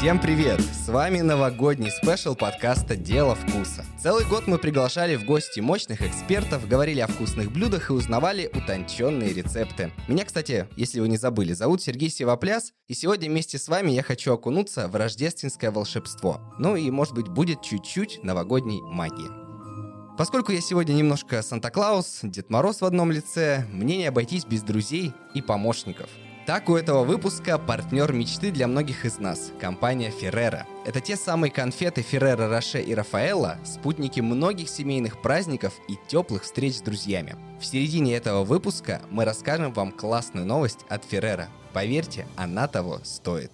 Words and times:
Всем 0.00 0.18
привет! 0.18 0.62
С 0.62 0.88
вами 0.88 1.20
новогодний 1.20 1.90
спешл 1.90 2.34
подкаста 2.34 2.96
«Дело 2.96 3.34
вкуса». 3.34 3.84
Целый 4.02 4.24
год 4.24 4.46
мы 4.46 4.56
приглашали 4.56 5.14
в 5.14 5.26
гости 5.26 5.60
мощных 5.60 6.00
экспертов, 6.00 6.66
говорили 6.66 7.00
о 7.00 7.06
вкусных 7.06 7.52
блюдах 7.52 7.90
и 7.90 7.92
узнавали 7.92 8.50
утонченные 8.50 9.34
рецепты. 9.34 9.92
Меня, 10.08 10.24
кстати, 10.24 10.66
если 10.74 11.00
вы 11.00 11.08
не 11.08 11.18
забыли, 11.18 11.52
зовут 11.52 11.82
Сергей 11.82 12.08
Севопляс, 12.08 12.72
и 12.88 12.94
сегодня 12.94 13.28
вместе 13.28 13.58
с 13.58 13.68
вами 13.68 13.90
я 13.90 14.02
хочу 14.02 14.32
окунуться 14.32 14.88
в 14.88 14.96
рождественское 14.96 15.70
волшебство. 15.70 16.40
Ну 16.58 16.76
и, 16.76 16.90
может 16.90 17.12
быть, 17.12 17.28
будет 17.28 17.60
чуть-чуть 17.60 18.24
новогодней 18.24 18.80
магии. 18.80 19.28
Поскольку 20.16 20.52
я 20.52 20.62
сегодня 20.62 20.94
немножко 20.94 21.42
Санта-Клаус, 21.42 22.20
Дед 22.22 22.48
Мороз 22.48 22.80
в 22.80 22.86
одном 22.86 23.12
лице, 23.12 23.66
мне 23.70 23.98
не 23.98 24.06
обойтись 24.06 24.46
без 24.46 24.62
друзей 24.62 25.12
и 25.34 25.42
помощников– 25.42 26.08
так 26.46 26.68
у 26.68 26.76
этого 26.76 27.04
выпуска 27.04 27.58
партнер 27.58 28.12
мечты 28.12 28.50
для 28.50 28.66
многих 28.66 29.04
из 29.04 29.18
нас– 29.18 29.52
компания 29.60 30.10
Ferrera. 30.10 30.64
Это 30.86 31.00
те 31.00 31.16
самые 31.16 31.50
конфеты 31.50 32.00
Ferrera 32.00 32.48
Роше 32.48 32.80
и 32.80 32.94
Рафаэлла, 32.94 33.58
спутники 33.64 34.20
многих 34.20 34.68
семейных 34.68 35.20
праздников 35.20 35.74
и 35.86 35.98
теплых 36.08 36.44
встреч 36.44 36.78
с 36.78 36.80
друзьями. 36.80 37.36
В 37.60 37.66
середине 37.66 38.16
этого 38.16 38.42
выпуска 38.42 39.02
мы 39.10 39.24
расскажем 39.24 39.72
вам 39.72 39.92
классную 39.92 40.46
новость 40.46 40.80
от 40.88 41.04
Ferrera. 41.04 41.46
Поверьте, 41.74 42.26
она 42.36 42.66
того 42.68 43.00
стоит. 43.04 43.52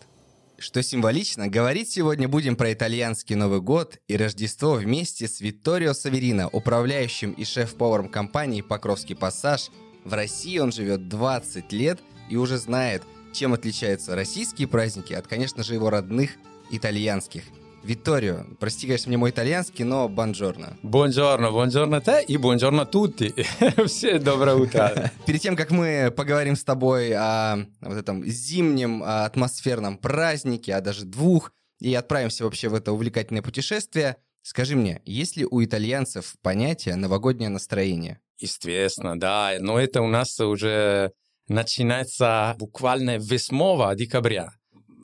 Что 0.57 0.83
символично, 0.83 1.49
говорить 1.49 1.91
сегодня 1.91 2.29
будем 2.29 2.57
про 2.57 2.73
итальянский 2.73 3.35
Новый 3.35 3.61
год 3.61 3.99
и 4.07 4.17
Рождество 4.17 4.75
вместе 4.75 5.29
с 5.29 5.41
Витторио 5.41 5.93
Саверино, 5.93 6.49
управляющим 6.49 7.33
и 7.33 7.45
шеф-поваром 7.45 8.09
компании 8.09 8.63
«Покровский 8.63 9.17
пассаж». 9.17 9.71
В 10.05 10.15
России 10.15 10.59
он 10.59 10.73
живет 10.73 11.09
20 11.09 11.73
лет– 11.73 12.01
и 12.31 12.37
уже 12.37 12.59
знает, 12.59 13.03
чем 13.33 13.53
отличаются 13.53 14.15
российские 14.15 14.69
праздники 14.69 15.13
от, 15.13 15.27
конечно 15.27 15.63
же, 15.63 15.75
его 15.75 15.91
родных 15.91 16.31
итальянских. 16.71 17.43
Витторио, 17.87 18.45
прости, 18.59 18.89
конечно, 18.89 19.09
мне 19.11 19.17
мой 19.17 19.31
итальянский, 19.31 19.85
но 19.85 20.09
бонжорно. 20.09 20.77
Бонжорно, 20.83 21.53
бонжорно 21.53 22.01
те 22.01 22.21
и 22.27 22.37
бонжорно 22.37 22.85
тутти. 22.85 23.33
Все 23.87 24.19
доброе 24.19 24.57
утро. 24.57 25.13
Перед 25.27 25.41
тем, 25.41 25.55
как 25.55 25.71
мы 25.71 26.13
поговорим 26.17 26.57
с 26.57 26.65
тобой 26.65 27.13
о 27.13 27.65
вот 27.81 27.97
этом 27.97 28.25
зимнем 28.27 29.05
атмосферном 29.05 29.99
празднике, 29.99 30.75
а 30.75 30.81
даже 30.81 31.05
двух, 31.05 31.53
и 31.79 31.95
отправимся 31.95 32.43
вообще 32.43 32.69
в 32.69 32.75
это 32.75 32.91
увлекательное 32.91 33.43
путешествие, 33.43 34.17
скажи 34.43 34.75
мне, 34.75 35.01
есть 35.05 35.37
ли 35.37 35.47
у 35.49 35.63
итальянцев 35.63 36.35
понятие 36.43 36.97
новогоднее 36.97 37.51
настроение? 37.51 38.19
Естественно, 38.39 39.19
да, 39.19 39.53
но 39.61 39.79
это 39.79 40.03
у 40.03 40.09
нас 40.09 40.41
уже 40.41 41.13
начинается 41.49 42.55
буквально 42.59 43.19
8 43.19 43.97
декабря. 43.97 44.51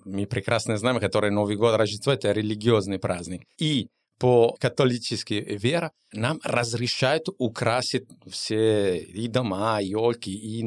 Мы 0.05 0.27
прекрасно 0.27 0.77
знаем, 0.77 0.99
который 0.99 1.31
Новый 1.31 1.57
год, 1.57 1.77
Рождество— 1.77 2.13
это 2.15 2.33
религиозный 2.33 2.99
праздник. 2.99 3.47
И 3.59 3.89
по 4.19 4.57
католической 4.61 5.41
вере 5.41 5.91
нам 6.13 6.41
разрешают 6.45 7.29
украсить 7.39 8.07
все 8.29 8.99
и 8.99 9.29
дома, 9.29 9.81
и 9.81 9.89
елки, 9.89 10.33
и 10.33 10.65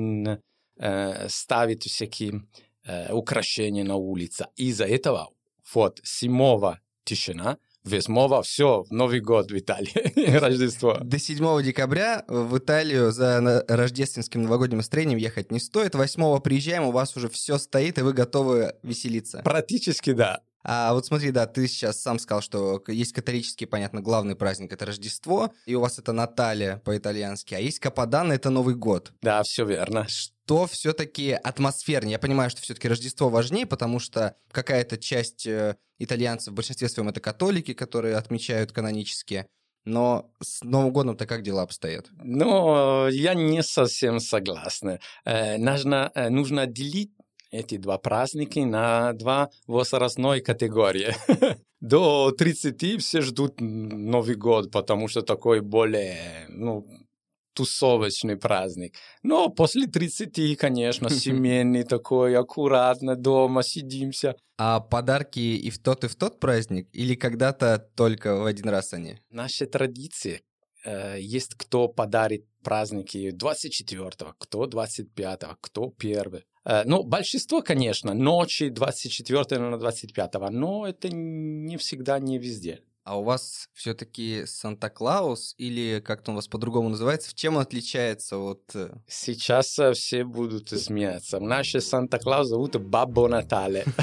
э, 0.78 1.30
ставить 1.30 1.84
всякие 1.84 2.44
э, 2.86 3.14
украшения 3.14 3.84
на 3.84 3.96
улице. 3.96 4.48
Из-за 4.56 4.86
этого 4.86 5.30
вот 5.74 6.00
7 6.04 6.76
тишина, 7.04 7.58
Восьмого, 7.86 8.42
все, 8.42 8.86
Новый 8.90 9.20
год 9.20 9.52
в 9.52 9.58
Италии, 9.58 10.38
Рождество. 10.40 10.98
До 11.02 11.20
7 11.20 11.62
декабря 11.62 12.26
в 12.28 12.58
Италию 12.58 13.12
за 13.12 13.64
рождественским 13.68 14.42
новогодним 14.42 14.78
настроением 14.78 15.20
ехать 15.20 15.52
не 15.52 15.60
стоит. 15.60 15.94
8 15.94 16.40
приезжаем, 16.42 16.86
у 16.86 16.92
вас 16.92 17.16
уже 17.16 17.30
все 17.30 17.58
стоит, 17.58 18.00
и 18.00 18.02
вы 18.02 18.14
готовы 18.14 18.74
веселиться. 18.82 19.42
Практически 19.44 20.14
да. 20.14 20.42
А 20.68 20.94
вот 20.94 21.06
смотри, 21.06 21.30
да, 21.30 21.46
ты 21.46 21.68
сейчас 21.68 22.02
сам 22.02 22.18
сказал, 22.18 22.42
что 22.42 22.82
есть 22.88 23.14
католический, 23.14 23.68
понятно, 23.68 24.02
главный 24.02 24.36
праздник— 24.36 24.72
это 24.74 24.88
Рождество, 24.88 25.54
и 25.68 25.76
у 25.76 25.82
вас 25.82 26.00
это 26.00 26.12
Наталья 26.12 26.82
по-итальянски, 26.84 27.54
а 27.54 27.60
есть 27.60 27.80
Кападан— 27.80 28.32
это 28.34 28.50
Новый 28.50 28.74
год. 28.74 29.14
Да, 29.22 29.44
все 29.44 29.64
верно. 29.64 30.08
Что 30.10 30.66
все-таки 30.66 31.32
атмосфернее? 31.32 32.14
Я 32.14 32.20
понимаю, 32.20 32.50
что 32.50 32.62
все-таки 32.62 32.88
Рождество 32.88 33.30
важнее, 33.30 33.68
потому 33.68 34.00
что 34.00 34.36
какая-то 34.52 34.98
часть 34.98 35.46
э, 35.46 35.76
итальянцев, 36.00 36.54
в 36.54 36.56
большинстве 36.56 36.90
своем 36.90 37.10
это 37.10 37.20
католики, 37.20 37.76
которые 37.76 38.16
отмечают 38.16 38.72
канонически, 38.72 39.46
но 39.86 40.32
с 40.42 40.64
Новым 40.64 40.92
годом-то 40.92 41.28
как 41.28 41.44
дела 41.44 41.62
обстоят? 41.62 42.08
Ну, 42.18 43.08
я 43.08 43.36
не 43.36 43.62
совсем 43.62 44.20
согласен. 44.20 45.00
Э, 45.26 45.58
нужно, 45.58 46.12
э, 46.16 46.30
нужно 46.30 46.66
делить 46.66 47.15
эти 47.56 47.78
два 47.78 47.98
праздники 47.98 48.60
на 48.60 49.14
два 49.14 49.50
возрастной 49.68 50.42
категории. 50.42 51.16
До 51.82 52.32
30 52.32 53.02
все 53.02 53.22
ждут 53.22 53.60
Новый 53.60 54.36
год, 54.36 54.72
потому 54.72 55.08
что 55.08 55.22
такой 55.22 55.62
более, 55.62 56.46
ну, 56.50 56.88
тусовочный 57.54 58.38
праздник. 58.38 58.96
Но 59.24 59.50
после 59.50 59.88
30, 59.88 60.58
конечно, 60.58 61.10
семейный 61.12 61.84
такой, 61.84 62.36
аккуратно 62.36 63.16
дома 63.16 63.64
сидимся. 63.64 64.36
А 64.58 64.80
подарки 64.80 65.40
и 65.40 65.70
в 65.70 65.80
тот, 65.80 66.04
и 66.04 66.08
в 66.08 66.16
тот 66.16 66.40
праздник? 66.40 66.88
Или 66.94 67.16
когда-то 67.16 67.90
только 67.96 68.36
в 68.36 68.46
один 68.46 68.70
раз 68.70 68.94
они? 68.94 69.20
Наши 69.30 69.66
традиции. 69.66 70.42
Э, 70.86 71.18
есть 71.20 71.56
кто 71.56 71.88
подарит 71.88 72.46
праздники 72.64 73.32
24-го, 73.32 74.34
кто 74.40 74.66
25-го, 74.66 75.58
кто 75.62 75.94
1 76.00 76.44
Э, 76.55 76.55
ну, 76.86 77.04
большинство, 77.04 77.62
конечно, 77.62 78.14
ночи 78.14 78.70
24 78.70 79.60
на 79.60 79.78
25, 79.78 80.34
но 80.52 80.88
это 80.88 81.10
не 81.10 81.78
всегда, 81.78 82.20
не 82.20 82.38
везде. 82.38 82.82
А 83.06 83.20
у 83.20 83.24
вас 83.24 83.70
все-таки 83.74 84.46
Санта-Клаус 84.48 85.54
или 85.60 86.02
как-то 86.04 86.32
он 86.32 86.36
у 86.36 86.38
вас 86.40 86.48
по-другому 86.48 86.90
называется? 86.90 87.30
В 87.30 87.36
чем 87.36 87.58
он 87.58 87.62
отличается 87.62 88.40
от... 88.40 88.64
Э? 88.74 88.96
Сейчас 89.08 89.78
э, 89.78 89.94
все 89.94 90.24
будут 90.24 90.70
смеяться. 90.70 91.40
Наши 91.40 91.82
Санта-Клаус 91.82 92.48
зовут 92.48 92.78
Бабо 92.78 93.28
Натале. 93.28 93.86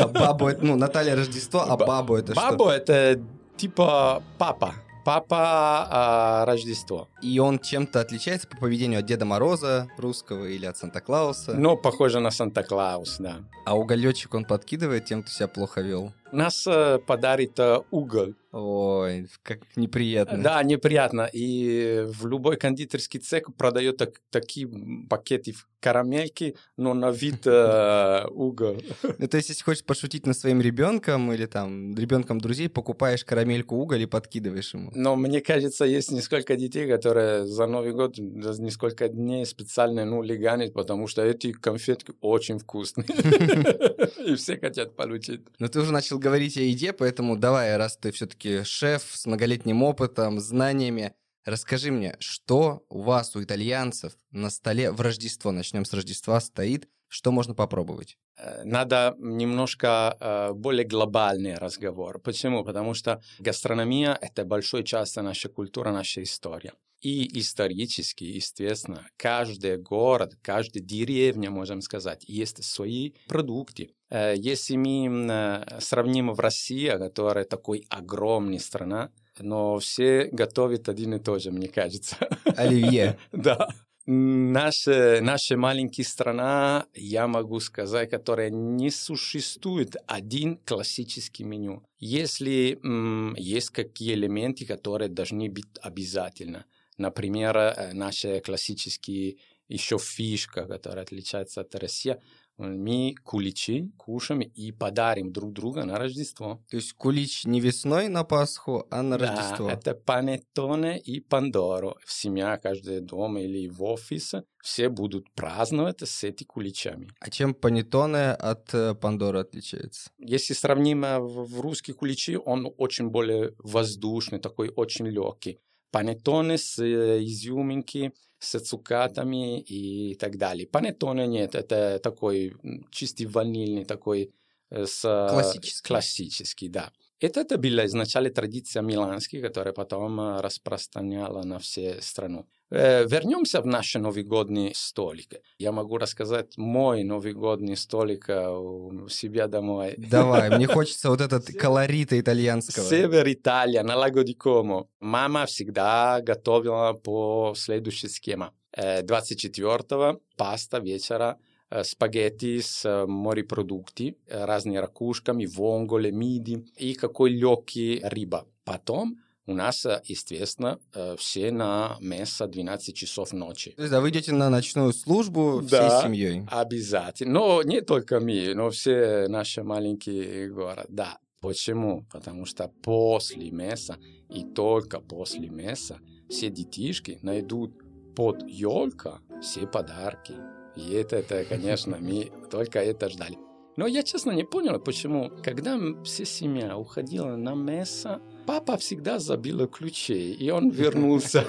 А 0.00 0.06
Бабо, 0.06 0.54
ну, 0.62 0.76
Наталья 0.76 1.16
Рождество, 1.16 1.64
а 1.68 1.76
Бабо 1.76 2.18
это 2.18 2.32
что? 2.32 2.40
Бабо 2.40 2.70
это 2.70 3.20
типа 3.56 4.22
папа 4.38 4.76
папа 5.08 5.86
а, 5.90 6.44
Рождество. 6.44 7.08
И 7.20 7.38
он 7.38 7.58
чем-то 7.58 8.00
отличается 8.00 8.46
по 8.46 8.56
поведению 8.56 9.00
от 9.00 9.06
Деда 9.06 9.24
Мороза 9.24 9.88
русского 9.98 10.46
или 10.46 10.66
от 10.66 10.76
Санта-Клауса? 10.76 11.54
Ну, 11.54 11.76
похоже 11.76 12.20
на 12.20 12.30
Санта-Клаус, 12.30 13.18
да. 13.18 13.38
А 13.66 13.76
уголечек 13.76 14.34
он 14.34 14.44
подкидывает 14.44 15.04
тем, 15.04 15.22
кто 15.22 15.32
себя 15.32 15.48
плохо 15.48 15.80
вел? 15.80 16.12
Нас 16.32 16.66
э, 16.66 16.98
подарит 17.06 17.58
э, 17.58 17.80
уголь. 17.90 18.34
Ой, 18.52 19.28
как 19.42 19.60
неприятно. 19.76 20.42
Да, 20.42 20.62
неприятно. 20.62 21.28
И 21.32 22.04
в 22.06 22.26
любой 22.26 22.56
кондитерский 22.56 23.20
цех 23.20 23.54
продает 23.56 23.98
так, 23.98 24.20
такие 24.30 24.68
пакеты 25.08 25.54
карамельки, 25.80 26.56
но 26.76 26.94
на 26.94 27.10
вид 27.10 27.46
э, 27.46 28.26
уголь. 28.30 28.82
Ну, 29.18 29.28
то 29.28 29.36
есть, 29.36 29.50
если 29.50 29.62
хочешь 29.62 29.84
пошутить 29.84 30.26
над 30.26 30.36
своим 30.36 30.60
ребенком 30.60 31.32
или 31.32 31.46
там 31.46 31.94
ребенком 31.94 32.40
друзей, 32.40 32.68
покупаешь 32.68 33.24
карамельку 33.24 33.76
уголь 33.76 34.02
и 34.02 34.06
подкидываешь 34.06 34.74
ему. 34.74 34.90
Но 34.94 35.16
мне 35.16 35.40
кажется, 35.40 35.84
есть 35.84 36.10
несколько 36.10 36.56
детей, 36.56 36.88
которые 36.88 37.07
за 37.14 37.66
Новый 37.66 37.92
год 37.92 38.16
за 38.16 38.62
несколько 38.62 39.08
дней 39.08 39.46
специально 39.46 40.04
ну, 40.04 40.22
лиганят, 40.22 40.72
потому 40.72 41.06
что 41.06 41.22
эти 41.22 41.52
конфетки 41.52 42.12
очень 42.20 42.58
вкусные. 42.58 43.06
И 44.26 44.34
все 44.34 44.58
хотят 44.58 44.96
получить. 44.96 45.42
Но 45.58 45.68
ты 45.68 45.80
уже 45.80 45.92
начал 45.92 46.18
говорить 46.18 46.56
о 46.56 46.60
еде, 46.60 46.92
поэтому 46.92 47.36
давай, 47.36 47.76
раз 47.76 47.96
ты 47.96 48.10
все-таки 48.12 48.64
шеф 48.64 49.02
с 49.14 49.26
многолетним 49.26 49.82
опытом, 49.82 50.40
знаниями, 50.40 51.14
расскажи 51.44 51.90
мне, 51.90 52.16
что 52.20 52.84
у 52.88 53.02
вас, 53.02 53.36
у 53.36 53.42
итальянцев, 53.42 54.12
на 54.30 54.50
столе 54.50 54.90
в 54.90 55.00
Рождество, 55.00 55.52
начнем 55.52 55.84
с 55.84 55.92
Рождества, 55.92 56.40
стоит, 56.40 56.88
что 57.08 57.32
можно 57.32 57.54
попробовать? 57.54 58.18
Э, 58.36 58.62
надо 58.64 59.16
немножко 59.18 60.16
э, 60.20 60.52
более 60.52 60.86
глобальный 60.86 61.54
разговор. 61.54 62.18
Почему? 62.20 62.64
Потому 62.64 62.94
что 62.94 63.22
гастрономия— 63.38 64.16
это 64.20 64.44
большой 64.44 64.84
часть 64.84 65.16
нашей 65.16 65.50
культуры, 65.50 65.90
нашей 65.90 66.24
истории. 66.24 66.72
И 67.00 67.38
исторически, 67.38 68.24
естественно, 68.24 69.06
каждый 69.16 69.76
город, 69.76 70.36
каждая 70.42 70.82
деревня, 70.82 71.50
можем 71.50 71.80
сказать, 71.80 72.24
есть 72.26 72.62
свои 72.64 73.12
продукты. 73.28 73.90
Э, 74.10 74.34
если 74.36 74.76
мы 74.76 75.64
сравним 75.80 76.32
в 76.32 76.40
России, 76.40 76.88
которая 76.88 77.44
такой 77.44 77.86
огромная 77.88 78.58
страна, 78.58 79.12
но 79.38 79.78
все 79.78 80.28
готовят 80.32 80.88
один 80.88 81.14
и 81.14 81.20
то 81.20 81.38
же, 81.38 81.52
мне 81.52 81.68
кажется. 81.68 82.16
Оливье. 82.56 83.18
Да. 83.32 83.68
Наша, 84.10 85.18
наша 85.20 85.58
маленькая 85.58 86.02
страна, 86.02 86.86
я 86.94 87.28
могу 87.28 87.60
сказать, 87.60 88.08
которая 88.08 88.48
не 88.48 88.90
существует 88.90 89.96
один 90.06 90.56
классический 90.64 91.44
меню. 91.44 91.82
Если 91.98 92.78
м, 92.82 93.34
есть 93.36 93.68
какие 93.68 94.14
элементы, 94.14 94.64
которые 94.64 95.10
должны 95.10 95.50
быть 95.50 95.66
обязательно– 95.82 96.64
Например, 96.98 97.56
э, 97.56 97.92
наши 97.94 98.40
классические 98.40 99.36
еще 99.68 99.98
фишка, 99.98 100.64
которая 100.66 101.04
отличается 101.04 101.60
от 101.60 101.74
России, 101.74 102.16
Мы 102.60 103.14
куличи 103.22 103.92
кушаем 103.96 104.40
и 104.40 104.72
подарим 104.72 105.32
друг 105.32 105.52
друга 105.52 105.84
на 105.84 105.96
Рождество. 105.96 106.60
То 106.68 106.76
есть 106.76 106.92
кулич 106.94 107.44
не 107.44 107.60
весной 107.60 108.08
на 108.08 108.24
Пасху, 108.24 108.84
а 108.90 109.02
на 109.02 109.16
Да, 109.16 109.26
Рождество. 109.30 109.70
это 109.70 109.94
панеттоне 109.94 110.98
и 110.98 111.20
пандоро. 111.20 111.94
Семья, 112.04 112.56
каждый 112.56 113.00
дома 113.00 113.42
или 113.42 113.68
в 113.68 113.84
офис, 113.84 114.34
все 114.60 114.88
будут 114.88 115.30
праздновать 115.34 116.02
с 116.02 116.24
этими 116.24 116.48
куличами. 116.48 117.08
А 117.20 117.30
чем 117.30 117.54
панеттоне 117.54 118.32
от 118.32 118.74
э, 118.74 118.96
Пандоры 118.96 119.38
отличается? 119.38 120.10
Если 120.18 120.52
сравним 120.54 121.02
в 121.02 121.46
в 121.46 121.60
русский 121.60 121.92
куличи, 121.92 122.36
он 122.36 122.74
очень 122.76 123.08
более 123.10 123.54
воздушный, 123.58 124.40
такой 124.40 124.68
очень 124.74 125.06
легкий. 125.06 125.60
Панеттоне 125.90 126.58
с 126.58 126.78
э, 126.78 127.22
изюминки, 127.24 128.12
с 128.38 128.60
цукатами 128.60 129.60
и 129.60 130.14
так 130.14 130.36
далее. 130.36 130.66
Панеттоне 130.66 131.26
нет, 131.26 131.54
это 131.54 131.98
такой 132.02 132.54
чистый 132.90 133.26
ванильный, 133.26 133.84
такой 133.84 134.32
э, 134.70 134.86
с... 134.86 135.00
Классический. 135.30 135.88
Классический, 135.88 136.68
да. 136.68 136.92
Это, 137.20 137.40
это 137.40 137.58
была 137.58 137.84
изначально 137.86 138.30
традиция 138.30 138.82
миланская, 138.82 139.42
которая 139.42 139.74
потом 139.74 140.20
э, 140.20 140.40
распространяла 140.40 141.42
на 141.42 141.58
всю 141.58 142.00
страну. 142.00 142.46
Э, 142.70 143.06
Вернемся 143.06 143.60
в 143.60 143.66
наш 143.66 143.94
новогодний 143.94 144.72
столик. 144.74 145.40
Я 145.58 145.72
могу 145.72 145.96
рассказать 145.96 146.58
мой 146.58 147.02
новогодний 147.02 147.76
столик 147.76 148.28
э, 148.28 148.48
у 148.50 149.08
себя 149.08 149.46
домой. 149.46 149.94
Давай, 149.96 150.50
мне 150.50 150.66
хочется 150.66 151.08
вот 151.08 151.20
этот 151.20 151.46
колорита 151.46 152.20
итальянского. 152.20 152.84
Север 152.84 153.26
Италия, 153.32 153.82
на 153.82 153.96
Лаго 153.96 154.22
ди 154.22 154.34
Комо. 154.34 154.86
Мама 155.00 155.46
всегда 155.46 156.20
готовила 156.20 156.92
по 156.92 157.54
следующей 157.56 158.08
схеме. 158.08 158.50
Э, 158.72 159.02
24-го 159.02 160.20
паста 160.36 160.78
вечера, 160.78 161.38
э, 161.70 161.84
спагетти 161.84 162.60
с 162.60 162.84
э, 162.84 163.06
морепродукты, 163.06 164.18
э, 164.26 164.44
разными 164.44 164.76
ракушками, 164.76 165.46
вонголе, 165.46 166.12
миди 166.12 166.66
и 166.76 166.92
какой 166.92 167.30
легкий 167.30 168.00
рыба. 168.04 168.46
Потом 168.64 169.16
у 169.48 169.54
нас, 169.54 169.84
э, 169.86 170.00
естественно, 170.04 170.78
э, 170.94 171.16
все 171.18 171.50
на 171.50 171.96
место 172.00 172.46
12 172.46 172.94
часов 172.94 173.32
ночи. 173.32 173.72
То 173.72 173.82
есть, 173.82 173.90
да, 173.92 174.00
вы 174.00 174.10
идете 174.10 174.32
на 174.32 174.50
ночную 174.50 174.92
службу 174.92 175.62
Да. 175.62 175.88
всей 175.88 176.02
семьей. 176.08 176.42
Обязательно. 176.50 177.32
Но 177.32 177.62
не 177.62 177.80
только 177.80 178.20
мы, 178.20 178.52
но 178.54 178.68
все 178.70 179.26
наши 179.28 179.62
маленькие 179.62 180.50
города. 180.50 180.86
Да. 180.88 181.18
Почему? 181.40 182.04
Потому 182.12 182.44
что 182.46 182.68
после 182.82 183.50
месса 183.50 183.96
и 184.28 184.44
только 184.44 185.00
после 185.00 185.48
месса 185.48 185.98
все 186.28 186.50
детишки 186.50 187.18
найдут 187.22 187.72
под 188.14 188.42
елка 188.48 189.20
все 189.40 189.66
подарки. 189.66 190.34
И 190.76 190.92
это, 190.92 191.16
это, 191.16 191.44
конечно, 191.44 191.96
мы 192.00 192.30
только 192.50 192.80
это 192.80 193.08
ждали. 193.08 193.38
Но 193.76 193.86
я 193.86 194.02
честно 194.02 194.32
не 194.32 194.42
понял, 194.44 194.80
почему, 194.80 195.30
когда 195.44 195.78
вся 196.04 196.24
семья 196.24 196.76
уходила 196.76 197.36
на 197.36 197.54
месса, 197.54 198.20
папа 198.48 198.78
всегда 198.78 199.18
забил 199.18 199.68
ключей, 199.68 200.32
и 200.32 200.48
он 200.50 200.70
вернулся 200.70 201.44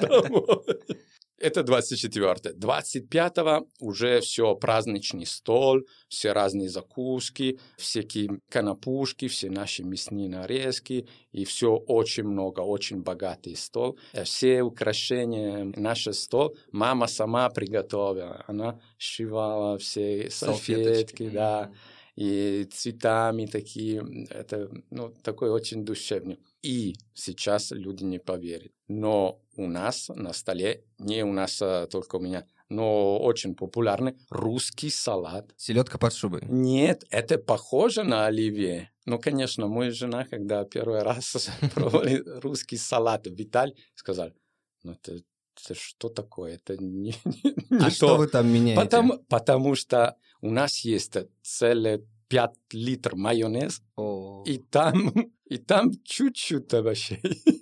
домой. 0.00 0.62
Это 1.40 1.62
24 1.62 2.54
25 2.54 3.36
уже 3.80 4.20
все 4.20 4.54
праздничный 4.54 5.26
стол, 5.26 5.80
все 6.08 6.32
разные 6.32 6.68
закуски, 6.68 7.58
всякие 7.76 8.38
канапушки, 8.50 9.26
все 9.26 9.50
наши 9.50 9.82
мясные 9.82 10.28
нарезки, 10.28 11.08
и 11.32 11.44
все 11.44 11.74
очень 11.74 12.24
много, 12.24 12.60
очень 12.60 13.02
богатый 13.02 13.56
стол. 13.56 13.98
Э, 14.12 14.22
Все 14.24 14.62
украшения, 14.62 15.64
наш 15.76 16.04
стол 16.12 16.54
мама 16.72 17.08
сама 17.08 17.48
приготовила. 17.50 18.44
Она 18.46 18.78
сшивала 18.98 19.76
все 19.78 20.30
Салфеточки. 20.30 20.84
салфетки, 20.84 21.28
да, 21.30 21.72
и 22.20 22.64
цветами 22.64 23.46
такие. 23.46 24.04
Это 24.28 24.70
ну, 24.90 25.08
такой 25.22 25.48
очень 25.48 25.86
душевный. 25.86 26.38
И 26.60 26.94
сейчас 27.14 27.70
люди 27.70 28.04
не 28.04 28.18
поверят. 28.18 28.72
Но 28.88 29.40
у 29.56 29.66
нас 29.66 30.10
на 30.14 30.34
столе, 30.34 30.84
не 30.98 31.24
у 31.24 31.32
нас 31.32 31.62
а, 31.62 31.86
только 31.86 32.16
у 32.16 32.20
меня, 32.20 32.44
но 32.68 33.18
очень 33.18 33.54
популярный 33.54 34.18
русский 34.28 34.90
салат. 34.90 35.50
Селедка 35.56 35.96
под 35.96 36.12
шубой. 36.12 36.42
Нет, 36.46 37.04
это 37.08 37.38
похоже 37.38 38.02
на 38.02 38.26
оливье. 38.26 38.90
Ну, 39.06 39.18
конечно, 39.18 39.66
моя 39.66 39.90
жена, 39.90 40.26
когда 40.26 40.66
первый 40.66 41.02
раз 41.02 41.48
пробовали 41.74 42.22
русский 42.42 42.76
салат 42.76 43.28
в 43.28 43.42
Италии, 43.42 43.76
сказала, 43.94 44.34
ну 44.82 44.92
это, 44.92 45.22
это 45.64 45.74
что 45.78 46.08
такое? 46.08 46.54
Это 46.56 46.76
не, 46.76 47.14
не- 47.24 47.54
не 47.70 47.76
А 47.78 47.84
то». 47.84 47.90
что 47.90 48.16
вы 48.16 48.26
там 48.28 48.48
меняете? 48.52 48.80
потому, 48.80 49.18
потому 49.28 49.74
что 49.74 50.16
у 50.40 50.50
нас 50.50 50.78
есть 50.80 51.16
целые 51.42 52.04
5 52.28 52.50
литров 52.72 53.18
майонез, 53.18 53.82
О. 53.96 54.44
и 54.46 54.58
там, 54.58 55.12
и 55.48 55.58
там 55.58 55.90
чуть-чуть 56.04 56.72
овощей. 56.74 57.20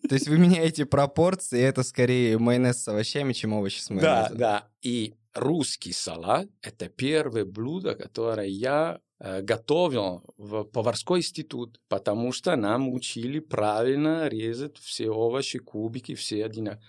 То 0.08 0.14
есть 0.14 0.28
вы 0.28 0.38
меняете 0.38 0.84
пропорции, 0.86 1.60
это 1.60 1.82
скорее 1.82 2.38
майонез 2.38 2.82
с 2.82 2.88
овощами, 2.88 3.32
чем 3.32 3.52
овощи 3.54 3.80
с 3.80 3.88
Да, 3.88 3.94
майонезом. 3.94 4.38
да. 4.38 4.68
И 4.82 5.14
русский 5.34 5.92
салат– 5.92 6.48
это 6.62 6.88
первое 6.88 7.44
блюдо, 7.46 7.94
которое 7.94 8.46
я 8.48 9.00
э, 9.20 9.40
готовил 9.42 10.22
в 10.36 10.64
поварской 10.64 11.20
институт, 11.20 11.80
потому 11.88 12.32
что 12.32 12.54
нам 12.56 12.92
учили 12.92 13.38
правильно 13.38 14.28
резать 14.28 14.76
все 14.78 15.08
овощи, 15.10 15.58
кубики, 15.58 16.14
все 16.14 16.44
одинаково. 16.44 16.82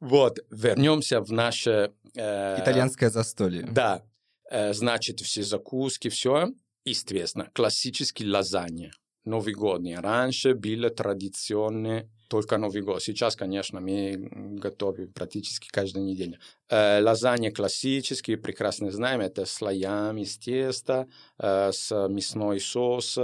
Вот, 0.00 0.38
вернемся 0.50 1.20
в 1.20 1.32
наше... 1.32 1.92
э, 2.14 2.60
Итальянское 2.60 3.10
застолье. 3.10 3.66
Да, 3.70 4.02
Э, 4.50 4.72
значит, 4.72 5.20
все 5.20 5.42
закуски, 5.42 6.08
все. 6.08 6.48
Естественно, 6.84 7.50
классический 7.52 8.26
лазанья. 8.26 8.92
Новогодний. 9.24 9.96
Раньше 9.96 10.54
было 10.54 10.88
традиционные 10.88 12.08
только 12.28 12.58
Новый 12.58 12.82
год. 12.82 13.02
Сейчас, 13.02 13.34
конечно, 13.34 13.80
мы 13.80 14.14
готовим 14.60 15.12
практически 15.12 15.68
каждую 15.68 16.04
неделю. 16.06 16.38
Э, 16.68 17.00
лазанья 17.02 17.50
классические, 17.50 18.36
прекрасно 18.36 18.90
знаем, 18.92 19.20
это 19.20 19.44
слоями 19.44 20.20
из 20.22 20.38
теста, 20.38 21.08
э, 21.38 21.72
с 21.72 21.90
мясной 22.08 22.60
соус, 22.60 23.18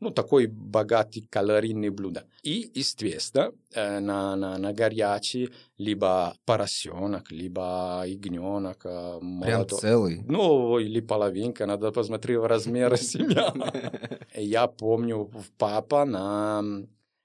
ну, 0.00 0.10
такой 0.10 0.46
богатый 0.46 1.26
калорийный 1.30 1.88
блюдо. 1.90 2.24
И, 2.42 2.70
естественно, 2.74 3.52
э, 3.74 3.98
на, 4.00 4.36
на, 4.36 4.58
на 4.58 4.72
горячий 4.72 5.50
либо 5.78 6.34
поросенок, 6.44 7.30
либо 7.32 8.04
ягненок. 8.06 8.84
э, 8.84 9.18
Прям 9.18 9.24
молодой. 9.24 9.78
целый. 9.80 10.22
Ну, 10.26 10.78
или 10.78 11.00
половинка, 11.00 11.66
надо 11.66 11.92
посмотреть 11.92 12.38
размеры 12.40 12.96
семья. 12.98 13.52
Я 14.34 14.66
помню, 14.66 15.30
папа 15.58 16.04
на, 16.04 16.62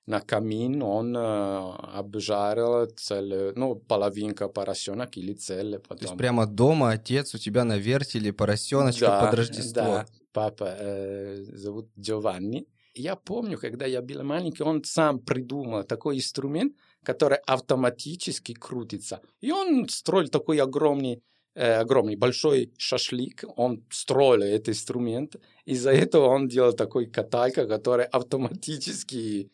на 0.05 0.21
камин 0.21 0.81
он 0.81 1.15
э, 1.17 1.73
обжарил 1.93 2.85
целую, 2.95 3.53
ну, 3.57 3.75
половинка 3.75 4.47
поросенок 4.47 5.17
или 5.17 5.33
целый 5.33 5.79
потом. 5.79 5.97
То 5.97 6.05
есть 6.05 6.17
прямо 6.17 6.45
дома 6.45 6.91
отец 6.91 7.35
у 7.35 7.37
тебя 7.37 7.63
на 7.65 7.77
вертеле 7.77 8.31
поросеночка 8.31 9.05
Да, 9.07 9.25
под 9.25 9.33
Рождество. 9.35 9.83
Да, 9.83 10.05
папа 10.33 10.75
э, 10.79 11.43
зовут 11.53 11.89
Джованни. 11.99 12.65
Я 12.93 13.15
помню, 13.15 13.57
когда 13.57 13.85
я 13.85 14.01
был 14.01 14.23
маленький, 14.23 14.63
он 14.63 14.83
сам 14.83 15.19
придумал 15.19 15.83
такой 15.83 16.17
инструмент, 16.17 16.75
который 17.03 17.37
автоматически 17.47 18.53
крутится. 18.53 19.21
И 19.39 19.51
он 19.51 19.87
строил 19.87 20.27
такой 20.27 20.59
огромный, 20.59 21.23
э, 21.55 21.73
огромный 21.75 22.15
большой 22.17 22.73
шашлик. 22.77 23.45
Он 23.55 23.85
строил 23.89 24.41
этот 24.41 24.69
инструмент. 24.69 25.37
Из-за 25.65 25.91
этого 25.91 26.27
он 26.27 26.47
делал 26.47 26.73
такой 26.73 27.05
каталка, 27.05 27.65
который 27.67 28.05
автоматически... 28.05 29.51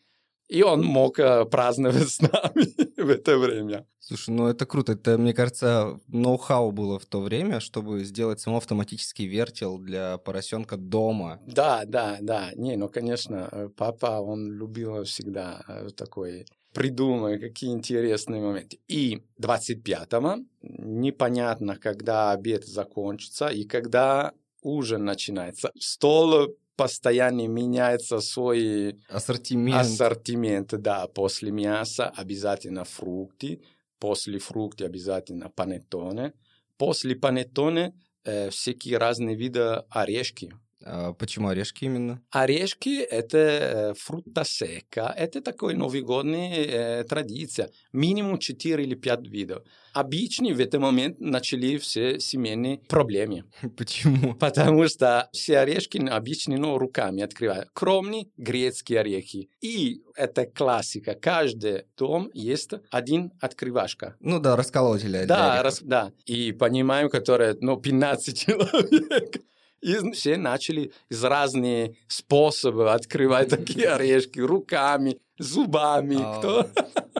И 0.48 0.62
он 0.62 0.82
мог 0.82 1.18
э, 1.18 1.44
праздновать 1.44 2.08
с 2.08 2.20
нами 2.20 2.96
в 3.02 3.08
это 3.10 3.36
время. 3.38 3.86
Слушай, 4.00 4.30
ну 4.30 4.46
это 4.48 4.64
круто. 4.64 4.92
Это, 4.92 5.18
мне 5.18 5.34
кажется, 5.34 6.00
ноу-хау 6.08 6.72
было 6.72 6.98
в 6.98 7.04
то 7.04 7.20
время, 7.20 7.60
чтобы 7.60 8.04
сделать 8.04 8.40
само 8.40 8.56
автоматический 8.56 9.26
вертел 9.26 9.78
для 9.78 10.16
поросенка 10.16 10.78
дома. 10.78 11.40
Да, 11.46 11.84
да, 11.84 12.16
да. 12.22 12.50
Не, 12.56 12.76
ну, 12.76 12.88
конечно, 12.88 13.48
э, 13.52 13.68
папа, 13.76 14.20
он 14.20 14.50
любил 14.50 15.04
всегда 15.04 15.62
э, 15.68 15.88
такой 15.94 16.46
придумай, 16.72 17.38
какие 17.38 17.72
интересные 17.72 18.40
моменты. 18.40 18.78
И 18.88 19.22
25-го 19.40 20.44
непонятно, 20.62 21.76
когда 21.76 22.32
обед 22.32 22.64
закончится 22.64 23.48
и 23.48 23.64
когда 23.64 24.32
ужин 24.62 25.04
начинается. 25.04 25.70
Стол 25.78 26.56
постоянно 26.78 27.46
меняется 27.48 28.20
свой 28.20 29.00
Ассортимент. 29.08 29.80
ассортимент. 29.80 30.68
Да, 30.80 31.08
после 31.08 31.50
мяса 31.50 32.08
обязательно 32.16 32.84
фрукты, 32.84 33.60
после 33.98 34.38
фруктов 34.38 34.86
обязательно 34.86 35.50
панеттоне, 35.50 36.34
после 36.76 37.16
панеттоне 37.16 37.94
э, 38.24 38.50
всякие 38.50 38.96
разные 38.96 39.34
виды 39.34 39.82
орешки. 39.90 40.52
А 40.84 41.12
почему 41.12 41.48
орешки 41.48 41.84
именно? 41.84 42.22
Орешки– 42.30 43.00
это 43.10 43.38
э, 43.38 43.94
фрукта 43.94 44.44
сека. 44.44 45.12
Это 45.16 45.40
такой 45.40 45.74
новогодняя 45.74 47.00
э, 47.00 47.04
традиция. 47.04 47.70
Минимум 47.92 48.38
4 48.38 48.82
или 48.82 48.94
5 48.94 49.26
видов. 49.28 49.64
Обычно 49.92 50.54
в 50.54 50.60
этот 50.60 50.80
момент 50.80 51.18
начали 51.18 51.78
все 51.78 52.20
семейные 52.20 52.78
проблемы. 52.78 53.44
Почему? 53.76 54.34
Потому 54.34 54.86
что 54.88 55.28
все 55.32 55.58
орешки 55.58 55.98
обычно 55.98 56.56
ну, 56.56 56.78
руками 56.78 57.22
открывают. 57.22 57.68
Кроме 57.72 58.28
грецкие 58.36 59.00
орехи. 59.00 59.50
И 59.60 60.02
это 60.14 60.46
классика. 60.46 61.14
Каждый 61.14 61.84
дом 61.96 62.30
есть 62.34 62.70
один 62.90 63.32
открывашка. 63.40 64.16
Ну 64.20 64.38
да, 64.38 64.54
расколотели. 64.54 65.08
для 65.08 65.26
Да, 65.26 65.62
рас- 65.62 65.82
да. 65.82 66.12
И 66.26 66.52
понимаю, 66.52 67.10
которое, 67.10 67.56
ну, 67.60 67.76
15 67.76 68.38
человек. 68.46 69.42
И 69.80 70.12
все 70.12 70.36
начали 70.36 70.92
из 71.08 71.22
разных 71.24 71.96
способов 72.08 72.88
открывать 72.88 73.50
такие 73.50 73.88
орешки 73.94 74.40
руками, 74.40 75.18
зубами. 75.38 76.18
А. 76.20 76.38
Кто? 76.38 76.70